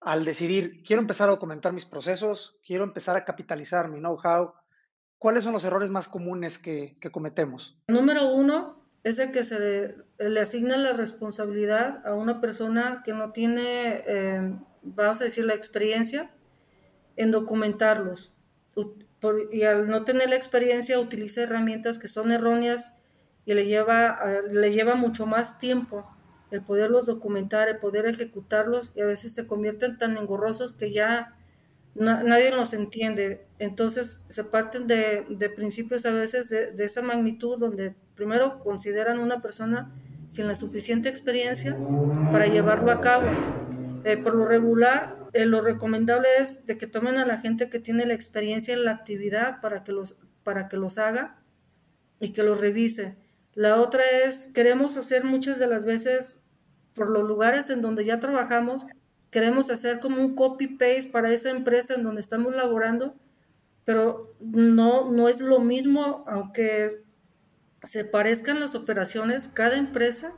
al 0.00 0.24
decidir, 0.24 0.82
quiero 0.84 1.02
empezar 1.02 1.28
a 1.28 1.32
documentar 1.32 1.72
mis 1.72 1.86
procesos, 1.86 2.58
quiero 2.64 2.84
empezar 2.84 3.16
a 3.16 3.24
capitalizar 3.24 3.88
mi 3.88 3.98
know-how, 3.98 4.52
¿cuáles 5.18 5.44
son 5.44 5.54
los 5.54 5.64
errores 5.64 5.90
más 5.90 6.08
comunes 6.08 6.58
que, 6.58 6.98
cometemos? 7.10 7.78
Número 7.88 8.30
uno, 8.30 8.86
es 9.02 9.16
de 9.16 9.32
que 9.32 9.44
se 9.44 9.58
le, 10.18 10.40
asigna 10.40 10.76
la 10.76 10.92
responsabilidad 10.92 12.06
a 12.06 12.14
una 12.14 12.40
persona 12.40 13.02
que 13.04 13.14
no 13.14 13.32
tiene, 13.32 14.04
eh, 14.06 14.54
vamos 14.82 15.20
a 15.22 15.24
decir, 15.24 15.46
la 15.46 15.54
experiencia 15.54 16.30
en 17.16 17.30
documentarlos. 17.30 18.36
Y 19.52 19.62
al 19.62 19.88
no 19.88 20.04
tener 20.04 20.28
la 20.30 20.36
experiencia 20.36 20.98
utiliza 20.98 21.42
herramientas 21.42 21.98
que 21.98 22.08
son 22.08 22.32
erróneas 22.32 22.98
y 23.46 23.54
le 23.54 23.66
lleva, 23.66 24.18
le 24.50 24.72
lleva 24.72 24.94
mucho 24.94 25.26
más 25.26 25.58
tiempo 25.58 26.06
el 26.50 26.62
poderlos 26.62 27.06
documentar, 27.06 27.68
el 27.68 27.78
poder 27.78 28.06
ejecutarlos 28.06 28.92
y 28.96 29.00
a 29.00 29.06
veces 29.06 29.34
se 29.34 29.46
convierten 29.46 29.98
tan 29.98 30.16
engorrosos 30.16 30.72
que 30.72 30.92
ya 30.92 31.36
nadie 31.94 32.50
los 32.50 32.72
entiende. 32.74 33.46
Entonces 33.58 34.24
se 34.28 34.44
parten 34.44 34.86
de, 34.86 35.52
principios 35.54 36.06
a 36.06 36.10
veces 36.10 36.48
de, 36.48 36.84
esa 36.84 37.02
magnitud 37.02 37.58
donde 37.58 37.94
primero 38.14 38.58
consideran 38.60 39.18
una 39.18 39.40
persona 39.40 39.92
sin 40.28 40.46
la 40.46 40.54
suficiente 40.54 41.08
experiencia 41.08 41.76
para 42.30 42.46
llevarlo 42.46 42.92
a 42.92 43.00
cabo. 43.00 43.26
Eh, 44.04 44.16
por 44.16 44.34
lo 44.34 44.44
regular, 44.44 45.16
eh, 45.34 45.46
lo 45.46 45.60
recomendable 45.60 46.28
es 46.38 46.64
de 46.64 46.78
que 46.78 46.86
tomen 46.86 47.16
a 47.16 47.26
la 47.26 47.38
gente 47.38 47.68
que 47.68 47.80
tiene 47.80 48.06
la 48.06 48.14
experiencia 48.14 48.72
en 48.72 48.84
la 48.84 48.92
actividad 48.92 49.60
para 49.60 49.82
que 49.82 49.90
los, 49.90 50.16
para 50.44 50.68
que 50.68 50.76
los 50.76 50.96
haga 50.96 51.42
y 52.20 52.32
que 52.32 52.44
los 52.44 52.60
revise. 52.60 53.16
La 53.54 53.80
otra 53.80 54.04
es, 54.24 54.52
queremos 54.54 54.96
hacer 54.96 55.24
muchas 55.24 55.58
de 55.58 55.66
las 55.66 55.84
veces 55.84 56.44
por 56.94 57.10
los 57.10 57.24
lugares 57.24 57.68
en 57.70 57.82
donde 57.82 58.04
ya 58.04 58.20
trabajamos, 58.20 58.86
queremos 59.32 59.70
hacer 59.70 59.98
como 59.98 60.20
un 60.20 60.36
copy-paste 60.36 61.10
para 61.10 61.32
esa 61.32 61.50
empresa 61.50 61.94
en 61.94 62.04
donde 62.04 62.20
estamos 62.20 62.54
laborando, 62.54 63.16
pero 63.84 64.34
no, 64.38 65.10
no 65.10 65.28
es 65.28 65.40
lo 65.40 65.58
mismo, 65.58 66.24
aunque 66.28 67.02
se 67.82 68.04
parezcan 68.04 68.60
las 68.60 68.76
operaciones, 68.76 69.48
cada 69.48 69.76
empresa 69.76 70.32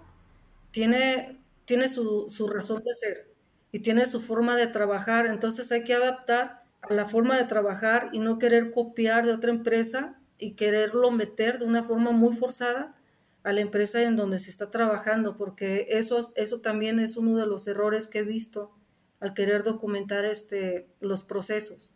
tiene, 0.70 1.38
tiene 1.66 1.90
su, 1.90 2.30
su 2.30 2.48
razón 2.48 2.82
de 2.82 2.94
ser 2.94 3.35
y 3.72 3.80
tiene 3.80 4.06
su 4.06 4.20
forma 4.20 4.56
de 4.56 4.66
trabajar, 4.66 5.26
entonces 5.26 5.70
hay 5.72 5.84
que 5.84 5.94
adaptar 5.94 6.62
a 6.82 6.94
la 6.94 7.06
forma 7.06 7.36
de 7.36 7.44
trabajar 7.44 8.10
y 8.12 8.18
no 8.18 8.38
querer 8.38 8.70
copiar 8.70 9.26
de 9.26 9.32
otra 9.32 9.50
empresa 9.50 10.18
y 10.38 10.52
quererlo 10.52 11.10
meter 11.10 11.58
de 11.58 11.64
una 11.64 11.82
forma 11.82 12.10
muy 12.10 12.36
forzada 12.36 12.94
a 13.42 13.52
la 13.52 13.60
empresa 13.60 14.02
en 14.02 14.16
donde 14.16 14.38
se 14.38 14.50
está 14.50 14.70
trabajando, 14.70 15.36
porque 15.36 15.86
eso, 15.90 16.32
eso 16.34 16.60
también 16.60 16.98
es 16.98 17.16
uno 17.16 17.36
de 17.36 17.46
los 17.46 17.68
errores 17.68 18.06
que 18.06 18.18
he 18.20 18.24
visto 18.24 18.72
al 19.20 19.34
querer 19.34 19.62
documentar 19.62 20.24
este, 20.24 20.88
los 21.00 21.24
procesos. 21.24 21.94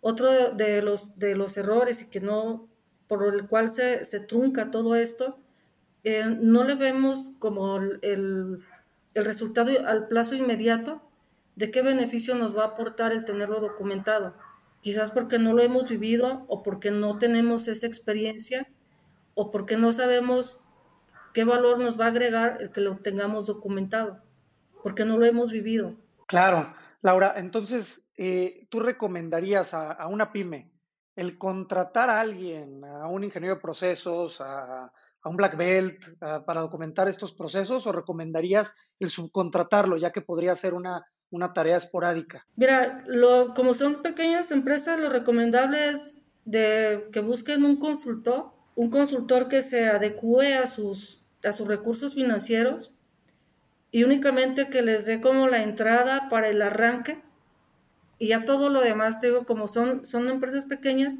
Otro 0.00 0.54
de 0.54 0.80
los, 0.82 1.18
de 1.18 1.34
los 1.34 1.56
errores 1.56 2.02
y 2.02 2.10
que 2.10 2.20
no, 2.20 2.68
por 3.08 3.34
el 3.34 3.48
cual 3.48 3.68
se, 3.68 4.04
se 4.04 4.20
trunca 4.20 4.70
todo 4.70 4.94
esto, 4.94 5.38
eh, 6.04 6.24
no 6.24 6.62
le 6.62 6.76
vemos 6.76 7.32
como 7.38 7.78
el, 7.78 7.98
el, 8.02 8.60
resultado 9.14 9.70
al 9.86 10.08
plazo 10.08 10.34
inmediato 10.34 11.02
de 11.56 11.70
qué 11.70 11.82
beneficio 11.82 12.34
nos 12.34 12.56
va 12.56 12.64
a 12.64 12.66
aportar 12.68 13.12
el 13.12 13.24
tenerlo 13.24 13.60
documentado. 13.60 14.34
Quizás 14.80 15.10
porque 15.10 15.38
no 15.38 15.52
lo 15.52 15.62
hemos 15.62 15.88
vivido 15.88 16.44
o 16.48 16.62
porque 16.62 16.90
no 16.90 17.18
tenemos 17.18 17.66
esa 17.66 17.86
experiencia 17.86 18.68
o 19.34 19.50
porque 19.50 19.76
no 19.76 19.92
sabemos 19.92 20.60
qué 21.32 21.44
valor 21.44 21.78
nos 21.78 21.98
va 21.98 22.06
a 22.06 22.08
agregar 22.08 22.58
el 22.60 22.70
que 22.70 22.80
lo 22.80 22.96
tengamos 22.96 23.46
documentado, 23.46 24.20
porque 24.82 25.04
no 25.04 25.18
lo 25.18 25.26
hemos 25.26 25.52
vivido. 25.52 25.94
Claro, 26.26 26.74
Laura, 27.02 27.34
entonces, 27.36 28.12
eh, 28.16 28.66
¿tú 28.68 28.80
recomendarías 28.80 29.74
a, 29.74 30.06
una 30.08 30.32
pyme 30.32 30.70
el 31.14 31.38
contratar 31.38 32.10
a 32.10 32.20
alguien, 32.20 32.84
a 32.84 33.06
un 33.08 33.24
ingeniero 33.24 33.56
de 33.56 33.60
procesos, 33.60 34.40
a, 34.40 34.92
un 35.28 35.36
black 35.36 35.56
belt, 35.56 36.04
para 36.18 36.60
documentar 36.60 37.08
estos 37.08 37.32
procesos 37.32 37.86
o 37.86 37.92
recomendarías 37.92 38.94
el 38.98 39.10
subcontratarlo, 39.10 39.96
ya 39.96 40.12
que 40.12 40.20
podría 40.20 40.54
ser 40.54 40.74
una, 40.74 41.06
una 41.30 41.52
tarea 41.52 41.76
esporádica? 41.76 42.46
Mira, 42.56 43.04
lo, 43.06 43.54
como 43.54 43.74
son 43.74 44.02
pequeñas 44.02 44.50
empresas, 44.50 44.98
lo 44.98 45.08
recomendable 45.08 45.90
es 45.90 46.26
de 46.44 47.08
que 47.12 47.20
busquen 47.20 47.64
un 47.64 47.76
consultor, 47.76 48.52
un 48.74 48.90
consultor 48.90 49.48
que 49.48 49.62
se 49.62 49.86
adecue 49.86 50.54
a 50.54 50.66
sus, 50.66 51.22
a 51.44 51.52
sus 51.52 51.68
recursos 51.68 52.14
financieros 52.14 52.92
y 53.90 54.04
únicamente 54.04 54.68
que 54.68 54.82
les 54.82 55.06
dé 55.06 55.20
como 55.20 55.48
la 55.48 55.62
entrada 55.62 56.28
para 56.28 56.48
el 56.48 56.62
arranque 56.62 57.22
y 58.18 58.28
ya 58.28 58.44
todo 58.44 58.68
lo 58.68 58.80
demás, 58.80 59.20
digo, 59.20 59.44
como 59.44 59.68
son, 59.68 60.04
son 60.04 60.28
empresas 60.28 60.64
pequeñas, 60.64 61.18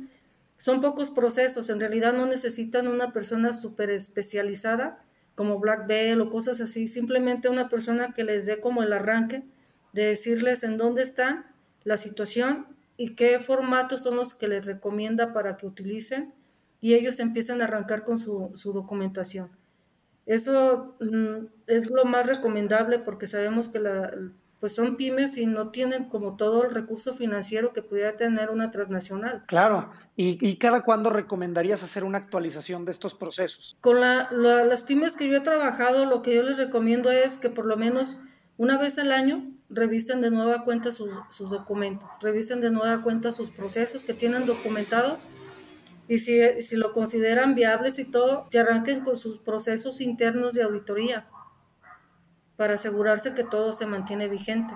son 0.58 0.80
pocos 0.80 1.10
procesos, 1.10 1.70
en 1.70 1.80
realidad 1.80 2.12
no 2.12 2.26
necesitan 2.26 2.88
una 2.88 3.12
persona 3.12 3.52
súper 3.52 3.90
especializada 3.90 5.00
como 5.34 5.60
Black 5.60 5.86
Bell 5.86 6.20
o 6.20 6.30
cosas 6.30 6.60
así, 6.60 6.88
simplemente 6.88 7.48
una 7.48 7.68
persona 7.68 8.12
que 8.12 8.24
les 8.24 8.44
dé 8.44 8.60
como 8.60 8.82
el 8.82 8.92
arranque 8.92 9.44
de 9.92 10.06
decirles 10.06 10.64
en 10.64 10.76
dónde 10.76 11.02
está 11.02 11.46
la 11.84 11.96
situación 11.96 12.66
y 12.96 13.14
qué 13.14 13.38
formatos 13.38 14.02
son 14.02 14.16
los 14.16 14.34
que 14.34 14.48
les 14.48 14.66
recomienda 14.66 15.32
para 15.32 15.56
que 15.56 15.66
utilicen 15.66 16.34
y 16.80 16.94
ellos 16.94 17.20
empiezan 17.20 17.60
a 17.60 17.64
arrancar 17.64 18.02
con 18.04 18.18
su, 18.18 18.50
su 18.54 18.72
documentación. 18.72 19.50
Eso 20.26 20.96
mm, 21.00 21.46
es 21.68 21.88
lo 21.90 22.04
más 22.04 22.26
recomendable 22.26 22.98
porque 22.98 23.28
sabemos 23.28 23.68
que 23.68 23.78
la, 23.78 24.12
pues 24.60 24.74
son 24.74 24.96
pymes 24.96 25.38
y 25.38 25.46
no 25.46 25.70
tienen 25.70 26.08
como 26.08 26.36
todo 26.36 26.64
el 26.64 26.74
recurso 26.74 27.14
financiero 27.14 27.72
que 27.72 27.82
pudiera 27.82 28.16
tener 28.16 28.50
una 28.50 28.70
transnacional. 28.70 29.44
Claro, 29.46 29.90
¿y, 30.16 30.56
cada 30.56 30.82
cuándo 30.82 31.10
recomendarías 31.10 31.84
hacer 31.84 32.02
una 32.02 32.18
actualización 32.18 32.84
de 32.84 32.92
estos 32.92 33.14
procesos? 33.14 33.76
Con 33.80 34.00
las 34.00 34.82
pymes 34.82 35.16
que 35.16 35.28
yo 35.28 35.36
he 35.36 35.40
trabajado, 35.40 36.06
lo 36.06 36.22
que 36.22 36.34
yo 36.34 36.42
les 36.42 36.58
recomiendo 36.58 37.10
es 37.10 37.36
que 37.36 37.50
por 37.50 37.66
lo 37.66 37.76
menos 37.76 38.18
una 38.56 38.78
vez 38.78 38.98
al 38.98 39.12
año 39.12 39.44
revisen 39.70 40.20
de 40.20 40.30
nueva 40.30 40.64
cuenta 40.64 40.90
sus, 40.90 41.12
sus 41.30 41.50
documentos, 41.50 42.08
revisen 42.20 42.60
de 42.60 42.72
nueva 42.72 43.02
cuenta 43.02 43.30
sus 43.30 43.50
procesos 43.50 44.02
que 44.02 44.14
tienen 44.14 44.46
documentados 44.46 45.28
y 46.08 46.18
si, 46.18 46.40
si 46.62 46.76
lo 46.76 46.92
consideran 46.92 47.54
viables 47.54 48.00
y 48.00 48.04
todo, 48.04 48.48
que 48.50 48.58
arranquen 48.58 49.04
con 49.04 49.16
sus 49.16 49.38
procesos 49.38 50.00
internos 50.00 50.54
de 50.54 50.62
auditoría 50.62 51.28
para 52.58 52.74
asegurarse 52.74 53.34
que 53.34 53.44
todo 53.44 53.72
se 53.72 53.86
mantiene 53.86 54.26
vigente. 54.26 54.74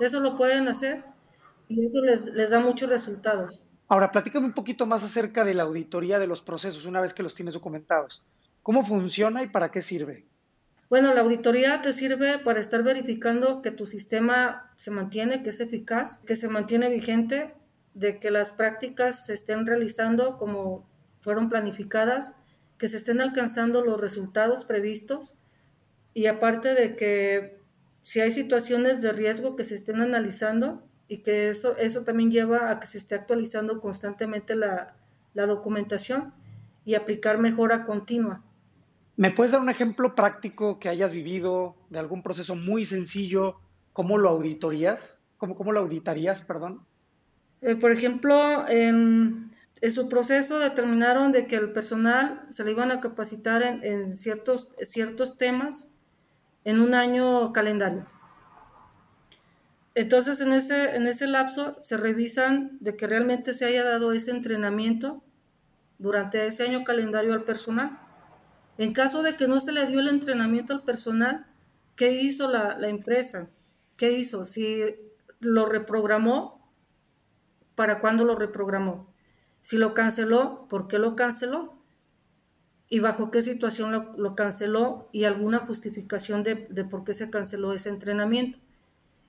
Eso 0.00 0.18
lo 0.18 0.34
pueden 0.34 0.66
hacer 0.66 1.04
y 1.68 1.84
eso 1.84 2.00
les, 2.02 2.24
les 2.24 2.48
da 2.48 2.58
muchos 2.58 2.88
resultados. 2.88 3.62
Ahora, 3.86 4.10
platícame 4.10 4.46
un 4.46 4.54
poquito 4.54 4.86
más 4.86 5.04
acerca 5.04 5.44
de 5.44 5.52
la 5.52 5.64
auditoría 5.64 6.18
de 6.18 6.26
los 6.26 6.40
procesos 6.40 6.86
una 6.86 7.02
vez 7.02 7.12
que 7.12 7.22
los 7.22 7.34
tienes 7.34 7.52
documentados. 7.52 8.24
¿Cómo 8.62 8.82
funciona 8.82 9.42
y 9.42 9.48
para 9.50 9.70
qué 9.70 9.82
sirve? 9.82 10.24
Bueno, 10.88 11.12
la 11.12 11.20
auditoría 11.20 11.82
te 11.82 11.92
sirve 11.92 12.38
para 12.38 12.60
estar 12.60 12.82
verificando 12.82 13.60
que 13.60 13.72
tu 13.72 13.84
sistema 13.84 14.72
se 14.76 14.90
mantiene, 14.90 15.42
que 15.42 15.50
es 15.50 15.60
eficaz, 15.60 16.22
que 16.26 16.34
se 16.34 16.48
mantiene 16.48 16.88
vigente 16.88 17.54
de 17.92 18.18
que 18.18 18.30
las 18.30 18.52
prácticas 18.52 19.26
se 19.26 19.34
estén 19.34 19.66
realizando 19.66 20.38
como 20.38 20.88
fueron 21.20 21.50
planificadas, 21.50 22.34
que 22.78 22.88
se 22.88 22.96
estén 22.96 23.20
alcanzando 23.20 23.84
los 23.84 24.00
resultados 24.00 24.64
previstos 24.64 25.34
y 26.14 26.26
aparte 26.26 26.74
de 26.74 26.96
que 26.96 27.58
si 28.02 28.20
hay 28.20 28.30
situaciones 28.30 29.02
de 29.02 29.12
riesgo 29.12 29.56
que 29.56 29.64
se 29.64 29.74
estén 29.74 30.00
analizando 30.00 30.82
y 31.08 31.18
que 31.18 31.48
eso, 31.48 31.76
eso 31.76 32.02
también 32.02 32.30
lleva 32.30 32.70
a 32.70 32.80
que 32.80 32.86
se 32.86 32.98
esté 32.98 33.14
actualizando 33.14 33.80
constantemente 33.80 34.54
la, 34.56 34.96
la 35.34 35.46
documentación 35.46 36.32
y 36.84 36.94
aplicar 36.94 37.38
mejora 37.38 37.84
continua. 37.84 38.42
¿Me 39.16 39.30
puedes 39.30 39.52
dar 39.52 39.60
un 39.60 39.68
ejemplo 39.68 40.14
práctico 40.14 40.78
que 40.78 40.88
hayas 40.88 41.12
vivido 41.12 41.76
de 41.90 41.98
algún 41.98 42.22
proceso 42.22 42.56
muy 42.56 42.84
sencillo? 42.84 43.56
¿Cómo 43.92 44.16
lo 44.16 44.30
auditorías? 44.30 45.24
¿Cómo, 45.36 45.56
cómo 45.56 45.72
lo 45.72 45.80
auditarías, 45.80 46.42
perdón? 46.42 46.86
Eh, 47.60 47.76
por 47.76 47.92
ejemplo, 47.92 48.66
en, 48.68 49.50
su 49.90 50.08
proceso 50.08 50.58
determinaron 50.58 51.32
de 51.32 51.46
que 51.46 51.56
el 51.56 51.72
personal 51.72 52.46
se 52.48 52.64
le 52.64 52.70
iban 52.70 52.90
a 52.90 53.00
capacitar 53.00 53.62
en, 53.62 54.04
ciertos, 54.04 54.72
ciertos 54.82 55.36
temas 55.36 55.89
en 56.64 56.80
un 56.80 56.94
año 56.94 57.52
calendario. 57.52 58.06
Entonces, 59.94 60.40
en 60.40 60.52
ese, 60.52 60.96
en 60.96 61.06
ese 61.06 61.26
lapso 61.26 61.76
se 61.80 61.96
revisan 61.96 62.78
de 62.80 62.96
que 62.96 63.06
realmente 63.06 63.54
se 63.54 63.66
haya 63.66 63.84
dado 63.84 64.12
ese 64.12 64.30
entrenamiento 64.30 65.22
durante 65.98 66.46
ese 66.46 66.64
año 66.64 66.84
calendario 66.84 67.34
al 67.34 67.44
personal. 67.44 67.98
En 68.78 68.92
caso 68.92 69.22
de 69.22 69.36
que 69.36 69.48
no 69.48 69.60
se 69.60 69.72
le 69.72 69.86
dio 69.86 70.00
el 70.00 70.08
entrenamiento 70.08 70.72
al 70.72 70.84
personal, 70.84 71.46
¿qué 71.96 72.12
hizo 72.12 72.48
la, 72.48 72.78
la 72.78 72.88
empresa? 72.88 73.50
¿Qué 73.96 74.12
hizo? 74.12 74.46
Si 74.46 74.82
lo 75.40 75.66
reprogramó 75.66 76.72
para 77.74 77.98
cuándo 77.98 78.24
lo 78.24 78.36
reprogramó. 78.36 79.12
Si 79.60 79.76
lo 79.76 79.92
canceló, 79.94 80.66
¿por 80.68 80.86
qué 80.86 80.98
lo 80.98 81.16
canceló? 81.16 81.79
Y 82.90 82.98
bajo 82.98 83.30
qué 83.30 83.40
situación 83.40 84.14
lo, 84.16 84.34
canceló 84.34 85.08
y 85.12 85.24
alguna 85.24 85.60
justificación 85.60 86.42
de, 86.42 86.56
por 86.90 87.04
qué 87.04 87.14
se 87.14 87.30
canceló 87.30 87.72
ese 87.72 87.88
entrenamiento. 87.88 88.58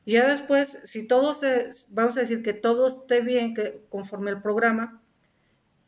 Ya 0.05 0.27
después, 0.27 0.81
si 0.83 1.07
todo 1.07 1.33
se, 1.33 1.69
vamos 1.91 2.17
a 2.17 2.21
decir 2.21 2.41
que 2.41 2.53
todo 2.53 2.87
esté 2.87 3.21
bien 3.21 3.53
que 3.53 3.85
conforme 3.89 4.31
el 4.31 4.41
programa, 4.41 5.01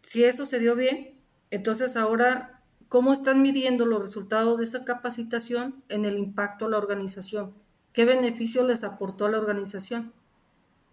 si 0.02 0.24
eso 0.24 0.46
se 0.46 0.60
dio 0.60 0.76
bien, 0.76 1.20
entonces 1.50 1.98
ahora 1.98 2.62
cómo 2.90 3.12
están 3.12 3.42
midiendo 3.42 3.88
los 3.88 4.02
resultados 4.02 4.60
de 4.60 4.66
esa 4.66 4.86
capacitación 4.86 5.84
en 5.90 6.06
el 6.06 6.20
impacto 6.20 6.68
a 6.68 6.70
la 6.70 6.78
organización, 6.78 7.56
qué 7.92 8.06
beneficio 8.06 8.64
les 8.64 8.84
aportó 8.84 9.26
a 9.26 9.32
la 9.32 9.40
organización. 9.40 10.14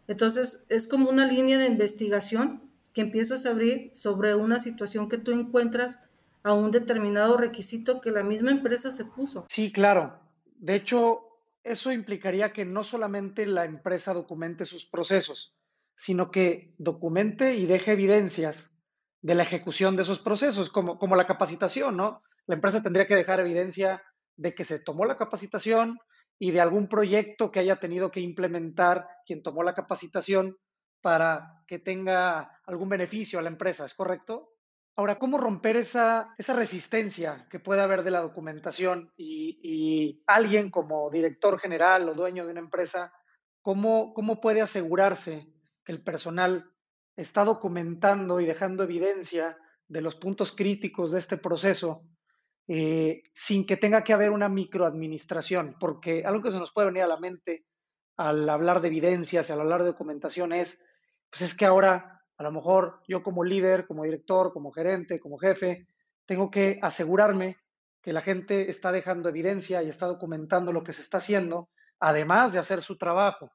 Entonces, 0.06 0.64
es 0.70 0.88
como 0.88 1.10
una 1.10 1.26
línea 1.26 1.58
de 1.58 1.66
investigación 1.66 2.62
que 2.92 3.02
empiezas 3.02 3.46
a 3.46 3.50
abrir 3.50 3.90
sobre 3.94 4.34
una 4.34 4.58
situación 4.58 5.08
que 5.08 5.18
tú 5.18 5.30
encuentras 5.30 6.00
a 6.42 6.52
un 6.52 6.70
determinado 6.70 7.36
requisito 7.36 8.00
que 8.00 8.10
la 8.10 8.24
misma 8.24 8.50
empresa 8.50 8.90
se 8.90 9.04
puso. 9.04 9.46
Sí, 9.48 9.72
claro. 9.72 10.20
De 10.56 10.74
hecho, 10.74 11.20
eso 11.62 11.92
implicaría 11.92 12.52
que 12.52 12.64
no 12.64 12.82
solamente 12.84 13.46
la 13.46 13.64
empresa 13.64 14.14
documente 14.14 14.64
sus 14.64 14.86
procesos, 14.86 15.56
sino 15.94 16.30
que 16.30 16.74
documente 16.78 17.54
y 17.54 17.66
deje 17.66 17.92
evidencias 17.92 18.82
de 19.22 19.34
la 19.34 19.42
ejecución 19.42 19.96
de 19.96 20.02
esos 20.02 20.20
procesos, 20.20 20.70
como, 20.70 20.98
como 20.98 21.16
la 21.16 21.26
capacitación, 21.26 21.96
¿no? 21.96 22.22
La 22.46 22.54
empresa 22.54 22.82
tendría 22.82 23.06
que 23.06 23.14
dejar 23.14 23.40
evidencia 23.40 24.02
de 24.36 24.54
que 24.54 24.64
se 24.64 24.82
tomó 24.82 25.04
la 25.04 25.18
capacitación 25.18 25.98
y 26.38 26.52
de 26.52 26.60
algún 26.60 26.88
proyecto 26.88 27.50
que 27.50 27.60
haya 27.60 27.76
tenido 27.76 28.10
que 28.10 28.20
implementar 28.20 29.06
quien 29.26 29.42
tomó 29.42 29.62
la 29.62 29.74
capacitación 29.74 30.56
para 31.02 31.62
que 31.66 31.78
tenga 31.78 32.60
algún 32.66 32.88
beneficio 32.88 33.38
a 33.38 33.42
la 33.42 33.50
empresa, 33.50 33.84
¿es 33.84 33.94
correcto? 33.94 34.49
Ahora, 34.96 35.18
¿cómo 35.18 35.38
romper 35.38 35.76
esa, 35.76 36.34
esa 36.36 36.54
resistencia 36.54 37.46
que 37.48 37.60
puede 37.60 37.80
haber 37.80 38.02
de 38.02 38.10
la 38.10 38.20
documentación 38.20 39.12
y, 39.16 40.22
alguien 40.26 40.70
como 40.70 41.10
director 41.10 41.58
general 41.58 42.08
o 42.08 42.14
dueño 42.14 42.44
de 42.44 42.52
una 42.52 42.60
empresa, 42.60 43.12
¿cómo, 43.62 44.12
cómo 44.14 44.40
puede 44.40 44.60
asegurarse 44.60 45.46
que 45.84 45.92
el 45.92 46.02
personal 46.02 46.70
está 47.16 47.44
documentando 47.44 48.40
y 48.40 48.46
dejando 48.46 48.84
evidencia 48.84 49.56
de 49.88 50.00
los 50.00 50.16
puntos 50.16 50.52
críticos 50.52 51.12
de 51.12 51.18
este 51.18 51.36
proceso 51.36 52.04
eh, 52.68 53.22
sin 53.32 53.66
que 53.66 53.76
tenga 53.76 54.04
que 54.04 54.12
haber 54.12 54.30
una 54.30 54.48
microadministración? 54.48 55.76
Porque 55.80 56.24
algo 56.24 56.42
que 56.42 56.52
se 56.52 56.58
nos 56.58 56.72
puede 56.72 56.88
venir 56.88 57.02
a 57.02 57.08
la 57.08 57.18
mente 57.18 57.66
al 58.16 58.48
hablar 58.48 58.80
de 58.80 58.88
evidencias, 58.88 59.50
al 59.50 59.60
hablar 59.60 59.80
de 59.80 59.88
documentación 59.88 60.52
es, 60.52 60.86
pues 61.30 61.42
es 61.42 61.56
que 61.56 61.64
ahora 61.64 62.19
a 62.40 62.42
lo 62.42 62.52
mejor 62.52 63.02
yo 63.06 63.22
como 63.22 63.44
líder, 63.44 63.86
como 63.86 64.02
director, 64.02 64.50
como 64.54 64.72
gerente, 64.72 65.20
como 65.20 65.36
jefe, 65.36 65.86
tengo 66.24 66.50
que 66.50 66.78
asegurarme 66.80 67.58
que 68.00 68.14
la 68.14 68.22
gente 68.22 68.70
está 68.70 68.92
dejando 68.92 69.28
evidencia 69.28 69.82
y 69.82 69.90
está 69.90 70.06
documentando 70.06 70.72
lo 70.72 70.82
que 70.82 70.94
se 70.94 71.02
está 71.02 71.18
haciendo, 71.18 71.68
además 71.98 72.54
de 72.54 72.58
hacer 72.58 72.82
su 72.82 72.96
trabajo. 72.96 73.52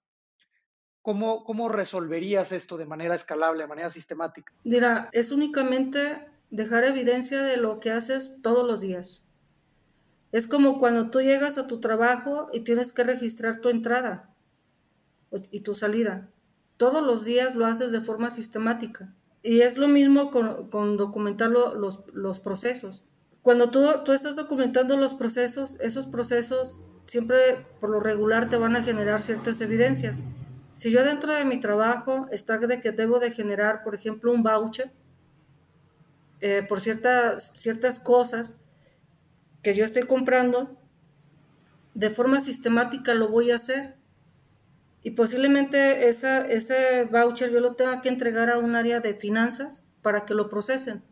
¿Cómo, 1.01 1.43
cómo 1.43 1.67
resolverías 1.67 2.51
esto 2.51 2.77
de 2.77 2.85
manera 2.85 3.15
escalable, 3.15 3.63
de 3.63 3.67
manera 3.67 3.89
sistemática? 3.89 4.53
Mira, 4.63 5.09
es 5.13 5.31
únicamente 5.31 6.23
dejar 6.51 6.83
evidencia 6.83 7.41
de 7.41 7.57
lo 7.57 7.79
que 7.79 7.89
haces 7.89 8.39
todos 8.43 8.67
los 8.67 8.81
días. 8.81 9.27
Es 10.31 10.45
como 10.45 10.77
cuando 10.77 11.09
tú 11.09 11.21
llegas 11.21 11.57
a 11.57 11.65
tu 11.65 11.79
trabajo 11.79 12.49
y 12.53 12.59
tienes 12.59 12.93
que 12.93 13.03
registrar 13.03 13.61
tu 13.61 13.69
entrada 13.69 14.29
y 15.49 15.61
tu 15.61 15.73
salida 15.73 16.29
todos 16.77 17.03
los 17.03 17.25
días 17.25 17.55
lo 17.55 17.65
haces 17.65 17.91
de 17.91 18.01
forma 18.01 18.29
sistemática. 18.29 19.13
Y 19.41 19.61
es 19.61 19.77
lo 19.77 19.87
mismo 19.87 20.31
con, 20.31 20.97
documentar 20.97 21.49
los, 21.49 22.03
los, 22.13 22.39
procesos. 22.39 23.05
Cuando 23.41 23.69
tú, 23.69 23.85
tú 24.03 24.11
estás 24.11 24.35
documentando 24.35 24.97
los 24.97 25.13
procesos, 25.13 25.79
esos 25.79 26.07
procesos 26.07 26.81
siempre 27.05 27.65
por 27.79 27.91
lo 27.91 27.99
regular 27.99 28.49
te 28.49 28.57
van 28.57 28.75
a 28.75 28.83
generar 28.83 29.21
ciertas 29.21 29.61
evidencias. 29.61 30.23
Si 30.73 30.91
yo 30.91 31.03
dentro 31.03 31.33
de 31.33 31.45
mi 31.45 31.59
trabajo 31.59 32.27
está 32.31 32.57
de 32.57 32.81
que 32.81 32.91
debo 32.91 33.19
de 33.19 33.31
generar, 33.31 33.83
por 33.83 33.95
ejemplo, 33.95 34.31
un 34.31 34.43
voucher 34.43 34.91
eh, 36.41 36.63
por 36.67 36.81
ciertas, 36.81 37.53
ciertas 37.55 37.99
cosas 37.99 38.59
que 39.63 39.73
yo 39.73 39.85
estoy 39.85 40.03
comprando, 40.03 40.77
de 41.93 42.09
forma 42.09 42.39
sistemática 42.39 43.13
lo 43.13 43.29
voy 43.29 43.51
a 43.51 43.55
hacer 43.55 43.95
y 45.05 45.11
posiblemente 45.11 46.07
esa, 46.07 46.47
ese 46.47 47.03
voucher 47.03 47.51
yo 47.51 47.59
lo 47.59 47.75
tenga 47.75 48.01
que 48.01 48.09
entregar 48.09 48.49
a 48.49 48.57
un 48.57 48.75
área 48.75 49.01
de 49.01 49.13
finanzas 49.13 49.87
para 50.01 50.25
que 50.25 50.33
lo 50.33 50.49
procesen. 50.49 51.03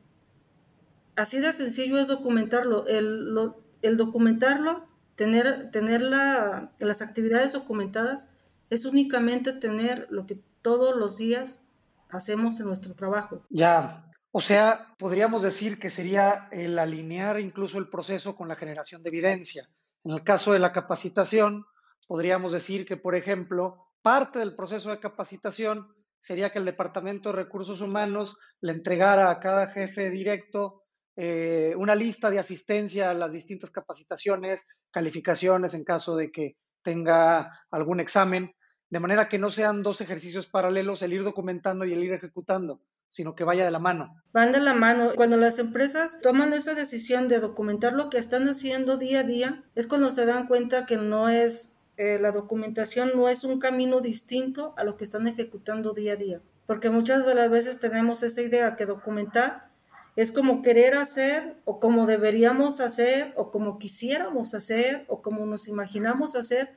Así 1.16 1.40
de 1.40 1.54
sencillo 1.54 2.00
es 2.00 2.08
documentarlo. 2.08 2.88
El, 2.88 3.54
el 3.84 3.98
documentarlo, 3.98 4.88
tener, 5.14 5.70
tener 5.70 6.02
la, 6.02 6.72
las 6.80 7.04
actividades 7.04 7.54
documentadas, 7.54 8.30
es 8.72 8.86
únicamente 8.86 9.54
tener 9.54 10.08
lo 10.10 10.26
que 10.26 10.40
todos 10.64 10.96
los 10.96 11.18
días 11.20 11.62
hacemos 12.10 12.60
en 12.60 12.66
nuestro 12.66 12.96
trabajo. 12.96 13.46
Ya, 13.52 14.10
o 14.32 14.42
sea, 14.42 14.96
podríamos 14.98 15.44
decir 15.44 15.78
que 15.78 15.92
sería 15.92 16.48
el 16.52 16.80
alinear 16.80 17.40
incluso 17.40 17.78
el 17.78 17.90
proceso 17.90 18.36
con 18.36 18.48
la 18.48 18.56
generación 18.56 19.04
de 19.04 19.10
evidencia. 19.10 19.70
En 20.04 20.14
el 20.14 20.24
caso 20.24 20.52
de 20.52 20.58
la 20.58 20.72
capacitación, 20.72 21.68
podríamos 22.08 22.52
decir 22.52 22.86
que, 22.86 22.98
por 22.98 23.16
ejemplo, 23.16 23.88
parte 24.02 24.40
del 24.40 24.56
proceso 24.56 24.90
de 24.90 25.00
capacitación 25.00 25.88
sería 26.20 26.52
que 26.52 26.60
el 26.60 26.66
Departamento 26.66 27.30
de 27.30 27.36
Recursos 27.36 27.82
Humanos 27.82 28.38
le 28.62 28.72
entregara 28.72 29.30
a 29.30 29.40
cada 29.40 29.68
jefe 29.68 30.10
directo 30.10 30.84
eh, 31.16 31.74
una 31.78 31.96
lista 31.96 32.32
de 32.32 32.40
asistencia 32.40 33.10
a 33.10 33.14
las 33.14 33.34
distintas 33.34 33.72
capacitaciones, 33.72 34.68
calificaciones 34.90 35.74
en 35.74 35.84
caso 35.84 36.16
de 36.16 36.32
que 36.32 36.56
tenga 36.82 37.52
algún 37.70 38.00
examen, 38.00 38.56
de 38.90 39.00
manera 39.00 39.28
que 39.28 39.38
no 39.38 39.50
sean 39.50 39.84
dos 39.84 40.02
ejercicios 40.02 40.48
paralelos 40.48 41.02
el 41.02 41.14
ir 41.14 41.24
documentando 41.24 41.86
y 41.86 41.94
el 41.94 42.04
ir 42.04 42.14
ejecutando, 42.14 42.82
sino 43.10 43.36
que 43.36 43.44
vaya 43.44 43.66
de 43.66 43.72
la 43.72 43.80
mano. 43.80 44.16
Van 44.34 44.52
de 44.52 44.60
la 44.60 44.74
mano. 44.74 45.12
Cuando 45.16 45.38
las 45.38 45.60
empresas 45.60 46.20
toman 46.22 46.54
esa 46.54 46.74
decisión 46.74 47.28
de 47.28 47.40
documentar 47.40 47.94
lo 47.94 48.10
que 48.10 48.18
están 48.18 48.48
haciendo 48.48 48.98
día 48.98 49.22
a 49.22 49.24
día, 49.24 49.64
es 49.76 49.88
cuando 49.88 50.10
se 50.10 50.26
dan 50.26 50.48
cuenta 50.48 50.86
que 50.86 50.98
no 50.98 51.30
es 51.30 51.73
eh, 51.96 52.18
la 52.20 52.32
documentación 52.32 53.12
no 53.16 53.30
es 53.30 53.44
un 53.44 53.60
camino 53.60 54.02
distinto 54.02 54.74
a 54.78 54.84
lo 54.84 54.98
que 54.98 55.04
están 55.04 55.28
ejecutando 55.28 55.94
día 55.94 56.14
a 56.14 56.16
día, 56.16 56.42
porque 56.66 56.90
muchas 56.90 57.26
de 57.26 57.36
las 57.36 57.52
veces 57.52 57.80
tenemos 57.80 58.24
esa 58.24 58.42
idea 58.42 58.76
que 58.76 58.88
documentar 58.88 59.70
es 60.16 60.32
como 60.32 60.64
querer 60.64 60.96
hacer 60.96 61.58
o 61.66 61.80
como 61.80 62.08
deberíamos 62.08 62.80
hacer 62.80 63.34
o 63.36 63.52
como 63.52 63.78
quisiéramos 63.78 64.56
hacer 64.56 65.06
o 65.08 65.22
como 65.22 65.46
nos 65.46 65.68
imaginamos 65.68 66.36
hacer 66.36 66.76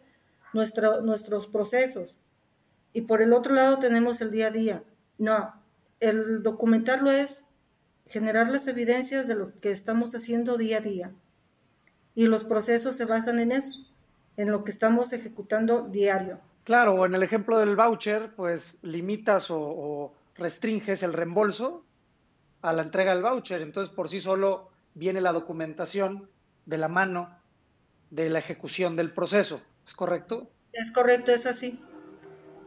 nuestros 0.53 1.47
procesos. 1.47 2.19
Y 2.93 3.03
por 3.03 3.21
el 3.21 3.33
otro 3.35 3.55
lado 3.55 3.79
tenemos 3.79 4.23
el 4.23 4.31
día 4.31 4.47
a 4.47 4.51
día. 4.51 4.83
No, 5.19 5.55
el 6.01 6.43
documentarlo 6.43 7.11
es 7.11 7.53
generar 8.07 8.49
las 8.49 8.69
evidencias 8.69 9.29
de 9.29 9.35
lo 9.35 9.59
que 9.61 9.71
estamos 9.71 10.15
haciendo 10.15 10.57
día 10.57 10.79
a 10.79 10.81
día. 10.81 11.13
Y 12.15 12.27
los 12.27 12.45
procesos 12.45 12.97
se 12.97 13.05
basan 13.05 13.39
en 13.39 13.53
eso 13.53 13.87
en 14.37 14.51
lo 14.51 14.65
que 14.65 14.71
estamos 14.71 15.13
ejecutando 15.13 15.89
diario. 15.89 16.41
Claro, 16.65 17.07
en 17.07 17.15
el 17.15 17.23
ejemplo 17.23 17.59
del 17.59 17.77
voucher, 17.77 18.35
pues 18.35 18.83
limitas 18.83 19.51
o, 19.51 20.13
restringes 20.35 21.03
el 21.03 21.13
reembolso 21.13 21.85
a 22.61 22.73
la 22.73 22.83
entrega 22.83 23.15
del 23.15 23.23
voucher. 23.23 23.63
Entonces, 23.63 23.95
por 23.95 24.09
sí 24.09 24.21
solo 24.21 24.71
viene 24.95 25.21
la 25.21 25.33
documentación 25.33 26.29
de 26.67 26.79
la 26.79 26.89
mano 26.89 27.39
de 28.11 28.29
la 28.29 28.41
ejecución 28.41 28.97
del 28.97 29.13
proceso. 29.13 29.63
¿Es 29.87 29.95
correcto? 29.95 30.51
Es 30.73 30.91
correcto, 30.91 31.33
es 31.33 31.47
así. 31.47 31.81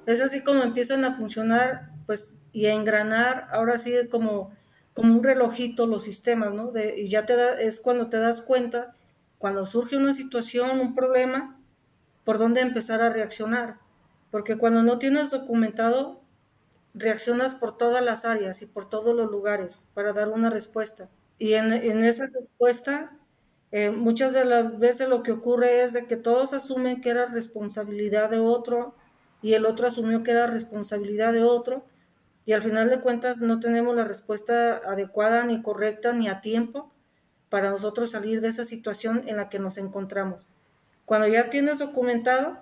Es 0.06 0.22
así 0.22 0.42
como 0.42 0.64
empiezan 0.64 1.06
a 1.06 1.16
funcionar 1.16 1.92
pues, 2.06 2.38
y 2.52 2.66
a 2.66 2.74
engranar, 2.74 3.48
ahora 3.52 3.78
sí 3.78 3.94
como, 4.10 4.52
como 4.94 5.14
un 5.14 5.24
relojito 5.24 5.86
los 5.86 6.04
sistemas, 6.04 6.54
¿no? 6.54 6.72
De, 6.72 7.00
y 7.02 7.10
ya 7.10 7.26
te 7.26 7.36
da, 7.36 7.60
es 7.60 7.80
cuando 7.80 8.10
te 8.10 8.18
das 8.18 8.42
cuenta, 8.42 8.96
cuando 9.38 9.66
surge 9.66 9.98
una 9.98 10.14
situación, 10.14 10.80
un 10.80 10.96
problema, 10.96 11.59
por 12.24 12.38
dónde 12.38 12.62
empezar 12.62 13.02
a 13.02 13.10
reaccionar. 13.10 13.78
Porque 14.32 14.58
cuando 14.58 14.84
no 14.84 15.00
tienes 15.00 15.32
documentado, 15.32 16.22
reaccionas 16.94 17.56
por 17.56 17.78
todas 17.78 18.04
las 18.04 18.26
áreas 18.26 18.62
y 18.62 18.66
por 18.66 18.90
todos 18.90 19.16
los 19.16 19.30
lugares 19.32 19.88
para 19.94 20.14
dar 20.14 20.30
una 20.30 20.50
respuesta. 20.50 21.10
Y 21.38 21.54
en, 21.54 21.72
esa 22.04 22.28
respuesta, 22.28 23.12
eh, 23.72 23.92
muchas 23.92 24.34
de 24.34 24.46
las 24.46 24.78
veces 24.78 25.08
lo 25.10 25.24
que 25.24 25.32
ocurre 25.32 25.84
es 25.84 25.94
de 25.94 26.06
que 26.06 26.18
todos 26.18 26.54
asumen 26.54 27.02
que 27.02 27.10
era 27.12 27.28
responsabilidad 27.28 28.30
de 28.30 28.40
otro 28.40 28.96
y 29.42 29.54
el 29.54 29.66
otro 29.66 29.88
asumió 29.88 30.24
que 30.24 30.32
era 30.32 30.48
responsabilidad 30.48 31.32
de 31.34 31.44
otro 31.44 31.86
y 32.46 32.54
al 32.54 32.62
final 32.64 32.90
de 32.90 33.00
cuentas 33.00 33.42
no 33.42 33.60
tenemos 33.60 33.96
la 33.96 34.04
respuesta 34.04 34.78
adecuada 34.78 35.46
ni 35.46 35.62
correcta 35.62 36.14
ni 36.14 36.28
a 36.28 36.42
tiempo 36.42 36.92
para 37.50 37.70
nosotros 37.70 38.12
salir 38.12 38.42
de 38.42 38.50
esa 38.50 38.66
situación 38.66 39.24
en 39.28 39.38
la 39.38 39.50
que 39.50 39.60
nos 39.60 39.78
encontramos. 39.78 40.46
Cuando 41.10 41.28
ya 41.28 41.50
tienes 41.50 41.80
documentado 41.80 42.60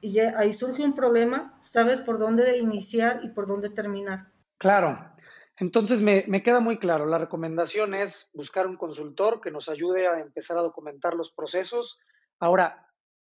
y 0.00 0.20
ahí 0.20 0.52
surge 0.52 0.84
un 0.84 0.94
problema, 0.94 1.58
sabes 1.60 2.00
por 2.00 2.20
dónde 2.20 2.56
iniciar 2.58 3.18
y 3.24 3.30
por 3.30 3.48
dónde 3.48 3.68
terminar. 3.68 4.28
Claro. 4.58 5.12
Entonces 5.56 6.00
me, 6.00 6.24
me 6.28 6.44
queda 6.44 6.60
muy 6.60 6.78
claro. 6.78 7.04
La 7.04 7.18
recomendación 7.18 7.94
es 7.94 8.30
buscar 8.32 8.68
un 8.68 8.76
consultor 8.76 9.40
que 9.40 9.50
nos 9.50 9.68
ayude 9.68 10.06
a 10.06 10.20
empezar 10.20 10.56
a 10.56 10.60
documentar 10.60 11.14
los 11.14 11.32
procesos. 11.32 11.98
Ahora, 12.38 12.86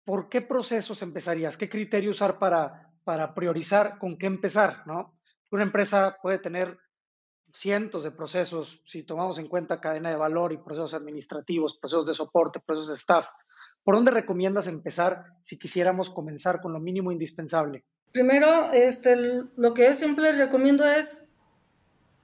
¿por 0.06 0.27
qué 0.27 0.41
procesos 0.41 1.04
empezarías? 1.04 1.56
¿Qué 1.56 1.69
criterio 1.69 2.10
usar 2.10 2.39
para, 2.39 2.89
para 3.04 3.36
priorizar 3.36 3.99
con 3.99 4.17
qué 4.17 4.25
empezar? 4.25 4.88
¿no? 4.88 5.19
Una 5.51 5.62
empresa 5.62 6.17
puede 6.19 6.39
tener 6.39 6.80
cientos 7.54 8.04
de 8.04 8.10
procesos, 8.10 8.82
si 8.86 9.04
tomamos 9.04 9.38
en 9.38 9.47
cuenta 9.47 9.80
cadena 9.80 10.10
de 10.10 10.15
valor 10.15 10.51
y 10.51 10.58
procesos 10.58 10.95
administrativos, 10.95 11.77
procesos 11.77 12.08
de 12.08 12.15
soporte, 12.15 12.60
procesos 12.60 12.89
de 12.89 12.95
staff. 12.95 13.27
¿Por 13.84 13.96
dónde 13.96 14.12
recomiendas 14.12 14.67
empezar 14.67 15.26
si 15.41 15.58
quisiéramos 15.58 16.10
comenzar 16.10 16.62
con 16.62 16.74
lo 16.74 16.80
mínimo 16.80 17.12
indispensable? 17.12 17.84
Primero, 18.12 18.72
este, 18.74 19.15
lo 19.56 19.74
que 19.74 19.86
yo 19.86 19.94
siempre 19.94 20.26
les 20.26 20.38
recomiendo 20.38 20.86
es 20.86 21.30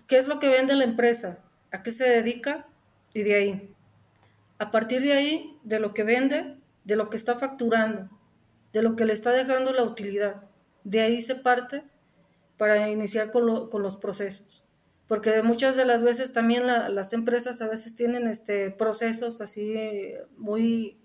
qué 0.07 0.17
es 0.17 0.27
lo 0.27 0.39
que 0.39 0.49
vende 0.49 0.75
la 0.75 0.83
empresa, 0.83 1.39
a 1.71 1.81
qué 1.81 1.91
se 1.91 2.07
dedica 2.07 2.67
y 3.13 3.23
de 3.23 3.35
ahí. 3.35 3.75
A 4.59 4.69
partir 4.71 5.01
de 5.01 5.13
ahí, 5.13 5.57
de 5.63 5.79
lo 5.79 5.93
que 5.93 6.03
vende, 6.03 6.57
de 6.83 6.95
lo 6.95 7.09
que 7.09 7.17
está 7.17 7.37
facturando, 7.37 8.09
de 8.73 8.81
lo 8.81 8.95
que 8.95 9.05
le 9.05 9.13
está 9.13 9.31
dejando 9.31 9.71
la 9.71 9.83
utilidad, 9.83 10.43
de 10.83 11.01
ahí 11.01 11.21
se 11.21 11.35
parte 11.35 11.83
para 12.57 12.89
iniciar 12.89 13.31
con, 13.31 13.45
los 13.45 13.97
procesos. 13.97 14.63
Porque 15.07 15.41
muchas 15.41 15.75
de 15.77 15.85
las 15.85 16.03
veces 16.03 16.33
también 16.33 16.67
las 16.67 17.13
empresas 17.13 17.61
a 17.61 17.67
veces 17.67 17.95
tienen 17.95 18.27
este, 18.27 18.71
procesos 18.71 19.39
así 19.41 19.73
muy, 20.37 20.97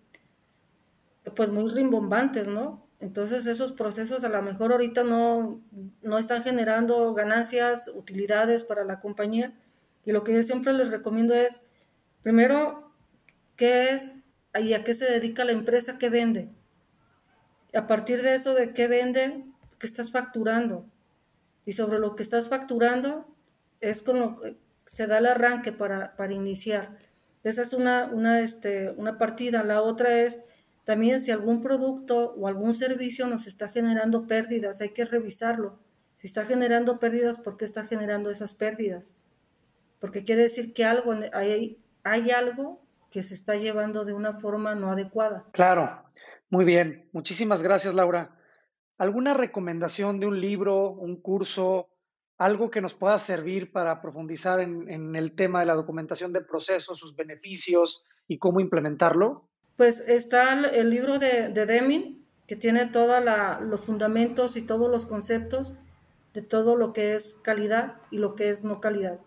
pues 1.35 1.51
muy 1.51 1.71
rimbombantes, 1.71 2.49
¿no? 2.49 2.87
Entonces 3.01 3.47
esos 3.47 3.73
procesos 3.73 4.25
a 4.25 4.29
lo 4.29 4.43
mejor 4.43 4.73
ahorita 4.73 5.03
no, 5.03 5.61
no 6.03 6.19
están 6.19 6.43
generando 6.43 7.13
ganancias, 7.15 7.91
utilidades 7.95 8.65
para 8.65 8.85
la 8.85 9.01
compañía. 9.01 9.55
Y 10.05 10.13
lo 10.13 10.25
que 10.25 10.35
yo 10.35 10.43
siempre 10.43 10.73
les 10.73 10.91
recomiendo 10.91 11.35
es, 11.35 11.65
primero, 12.23 12.93
¿qué 13.57 13.91
es 13.91 14.25
y 14.55 14.75
a 14.75 14.85
qué 14.85 14.95
se 14.95 15.07
dedica 15.07 15.45
la 15.45 15.53
empresa 15.53 15.99
que 15.99 16.11
vende? 16.11 16.51
A 17.75 17.87
partir 17.87 18.23
de 18.23 18.35
eso, 18.35 18.55
de 18.55 18.73
qué 18.73 18.87
vende, 18.87 19.45
qué 19.79 19.87
estás 19.87 20.13
facturando, 20.13 20.87
y 21.65 21.73
sobre 21.73 21.99
lo 21.99 22.17
que 22.17 22.23
estás 22.23 22.49
facturando 22.49 23.27
es 23.81 24.03
como 24.03 24.41
se 24.85 25.07
da 25.07 25.19
el 25.19 25.27
arranque 25.27 25.73
para, 25.73 26.17
para 26.17 26.33
iniciar. 26.33 26.99
Esa 27.45 27.63
es 27.63 27.73
una, 27.73 28.07
una, 28.07 28.41
este, 28.41 28.91
una 28.91 29.19
partida. 29.19 29.63
La 29.63 29.83
otra 29.83 30.21
es 30.21 30.45
también 30.85 31.21
si 31.21 31.31
algún 31.31 31.61
producto 31.61 32.35
o 32.35 32.49
algún 32.49 32.75
servicio 32.75 33.27
nos 33.27 33.47
está 33.47 33.68
generando 33.68 34.27
pérdidas, 34.27 34.81
hay 34.81 34.90
que 34.90 35.05
revisarlo. 35.05 35.79
Si 36.16 36.27
está 36.27 36.45
generando 36.45 36.99
pérdidas, 36.99 37.38
¿por 37.38 37.57
qué 37.57 37.64
está 37.64 37.85
generando 37.85 38.31
esas 38.31 38.55
pérdidas? 38.55 39.16
Porque 40.01 40.25
quiere 40.25 40.42
decir 40.42 40.73
que 40.73 40.85
algo, 40.85 41.14
hay, 41.33 41.79
hay 42.03 42.31
algo 42.31 42.81
que 43.11 43.23
se 43.23 43.35
está 43.35 43.57
llevando 43.57 44.05
de 44.05 44.12
una 44.12 44.33
forma 44.33 44.75
no 44.75 44.90
adecuada. 44.90 45.45
Claro, 45.53 46.03
muy 46.51 46.64
bien. 46.64 47.09
Muchísimas 47.12 47.62
gracias, 47.62 47.95
Laura. 47.95 48.37
¿Alguna 48.99 49.35
recomendación 49.35 50.18
de 50.18 50.27
un 50.27 50.40
libro, 50.40 50.90
un 50.90 51.21
curso, 51.21 51.88
algo 52.38 52.71
que 52.71 52.81
nos 52.81 52.95
pueda 52.95 53.18
servir 53.18 53.71
para 53.71 54.01
profundizar 54.01 54.61
en, 54.61 55.14
el 55.14 55.35
tema 55.35 55.61
de 55.61 55.66
la 55.66 55.75
documentación 55.75 56.33
de 56.33 56.40
procesos, 56.40 56.99
sus 56.99 57.14
beneficios 57.14 58.05
y 58.27 58.38
cómo 58.38 58.61
implementarlo? 58.61 59.49
Pues 59.77 60.01
está 60.09 60.53
el 60.53 60.91
libro 60.91 61.19
de, 61.19 61.51
Deming, 61.51 62.25
que 62.47 62.57
tiene 62.57 62.87
todos 62.87 63.23
los 63.61 63.85
fundamentos 63.85 64.57
y 64.57 64.63
todos 64.63 64.91
los 64.91 65.07
conceptos 65.07 65.75
de 66.35 66.43
todo 66.43 66.77
lo 66.77 66.93
que 66.93 67.15
es 67.15 67.35
calidad 67.43 67.95
y 68.11 68.19
lo 68.19 68.35
que 68.35 68.49
es 68.49 68.65
no 68.65 68.81
calidad 68.81 69.19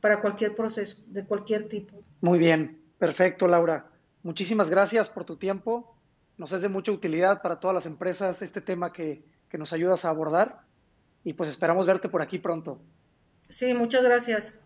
para 0.00 0.20
cualquier 0.20 0.54
proceso, 0.54 1.02
de 1.08 1.24
cualquier 1.24 1.68
tipo. 1.68 2.02
Muy 2.20 2.38
bien, 2.38 2.80
perfecto, 2.98 3.46
Laura. 3.46 3.86
Muchísimas 4.22 4.70
gracias 4.70 5.08
por 5.08 5.24
tu 5.24 5.36
tiempo 5.36 5.94
nos 6.40 6.52
es 6.52 6.62
de 6.62 6.70
mucha 6.70 6.90
utilidad 6.90 7.42
para 7.42 7.60
todas 7.60 7.74
las 7.74 7.84
empresas 7.84 8.40
este 8.40 8.62
tema 8.62 8.94
que, 8.94 9.22
que 9.50 9.58
nos 9.58 9.74
ayudas 9.74 10.06
a 10.06 10.08
abordar 10.08 10.62
y 11.22 11.34
pues 11.34 11.50
esperamos 11.50 11.86
verte 11.86 12.08
por 12.08 12.22
aquí 12.22 12.38
pronto. 12.38 12.80
Sí, 13.50 13.74
muchas 13.74 14.02
gracias. 14.02 14.58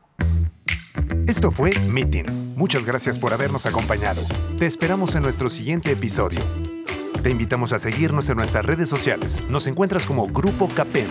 Esto 1.26 1.50
fue 1.50 1.72
Meeting. 1.88 2.54
Muchas 2.54 2.84
gracias 2.84 3.18
por 3.18 3.32
habernos 3.32 3.64
acompañado. 3.64 4.20
Te 4.58 4.66
esperamos 4.66 5.14
en 5.14 5.22
nuestro 5.22 5.48
siguiente 5.48 5.90
episodio. 5.90 6.40
Te 7.22 7.30
invitamos 7.30 7.72
a 7.72 7.78
seguirnos 7.78 8.28
en 8.28 8.36
nuestras 8.36 8.66
redes 8.66 8.90
sociales. 8.90 9.40
Nos 9.48 9.66
encuentras 9.66 10.04
como 10.04 10.26
Grupo 10.26 10.68
Capen. 10.68 11.08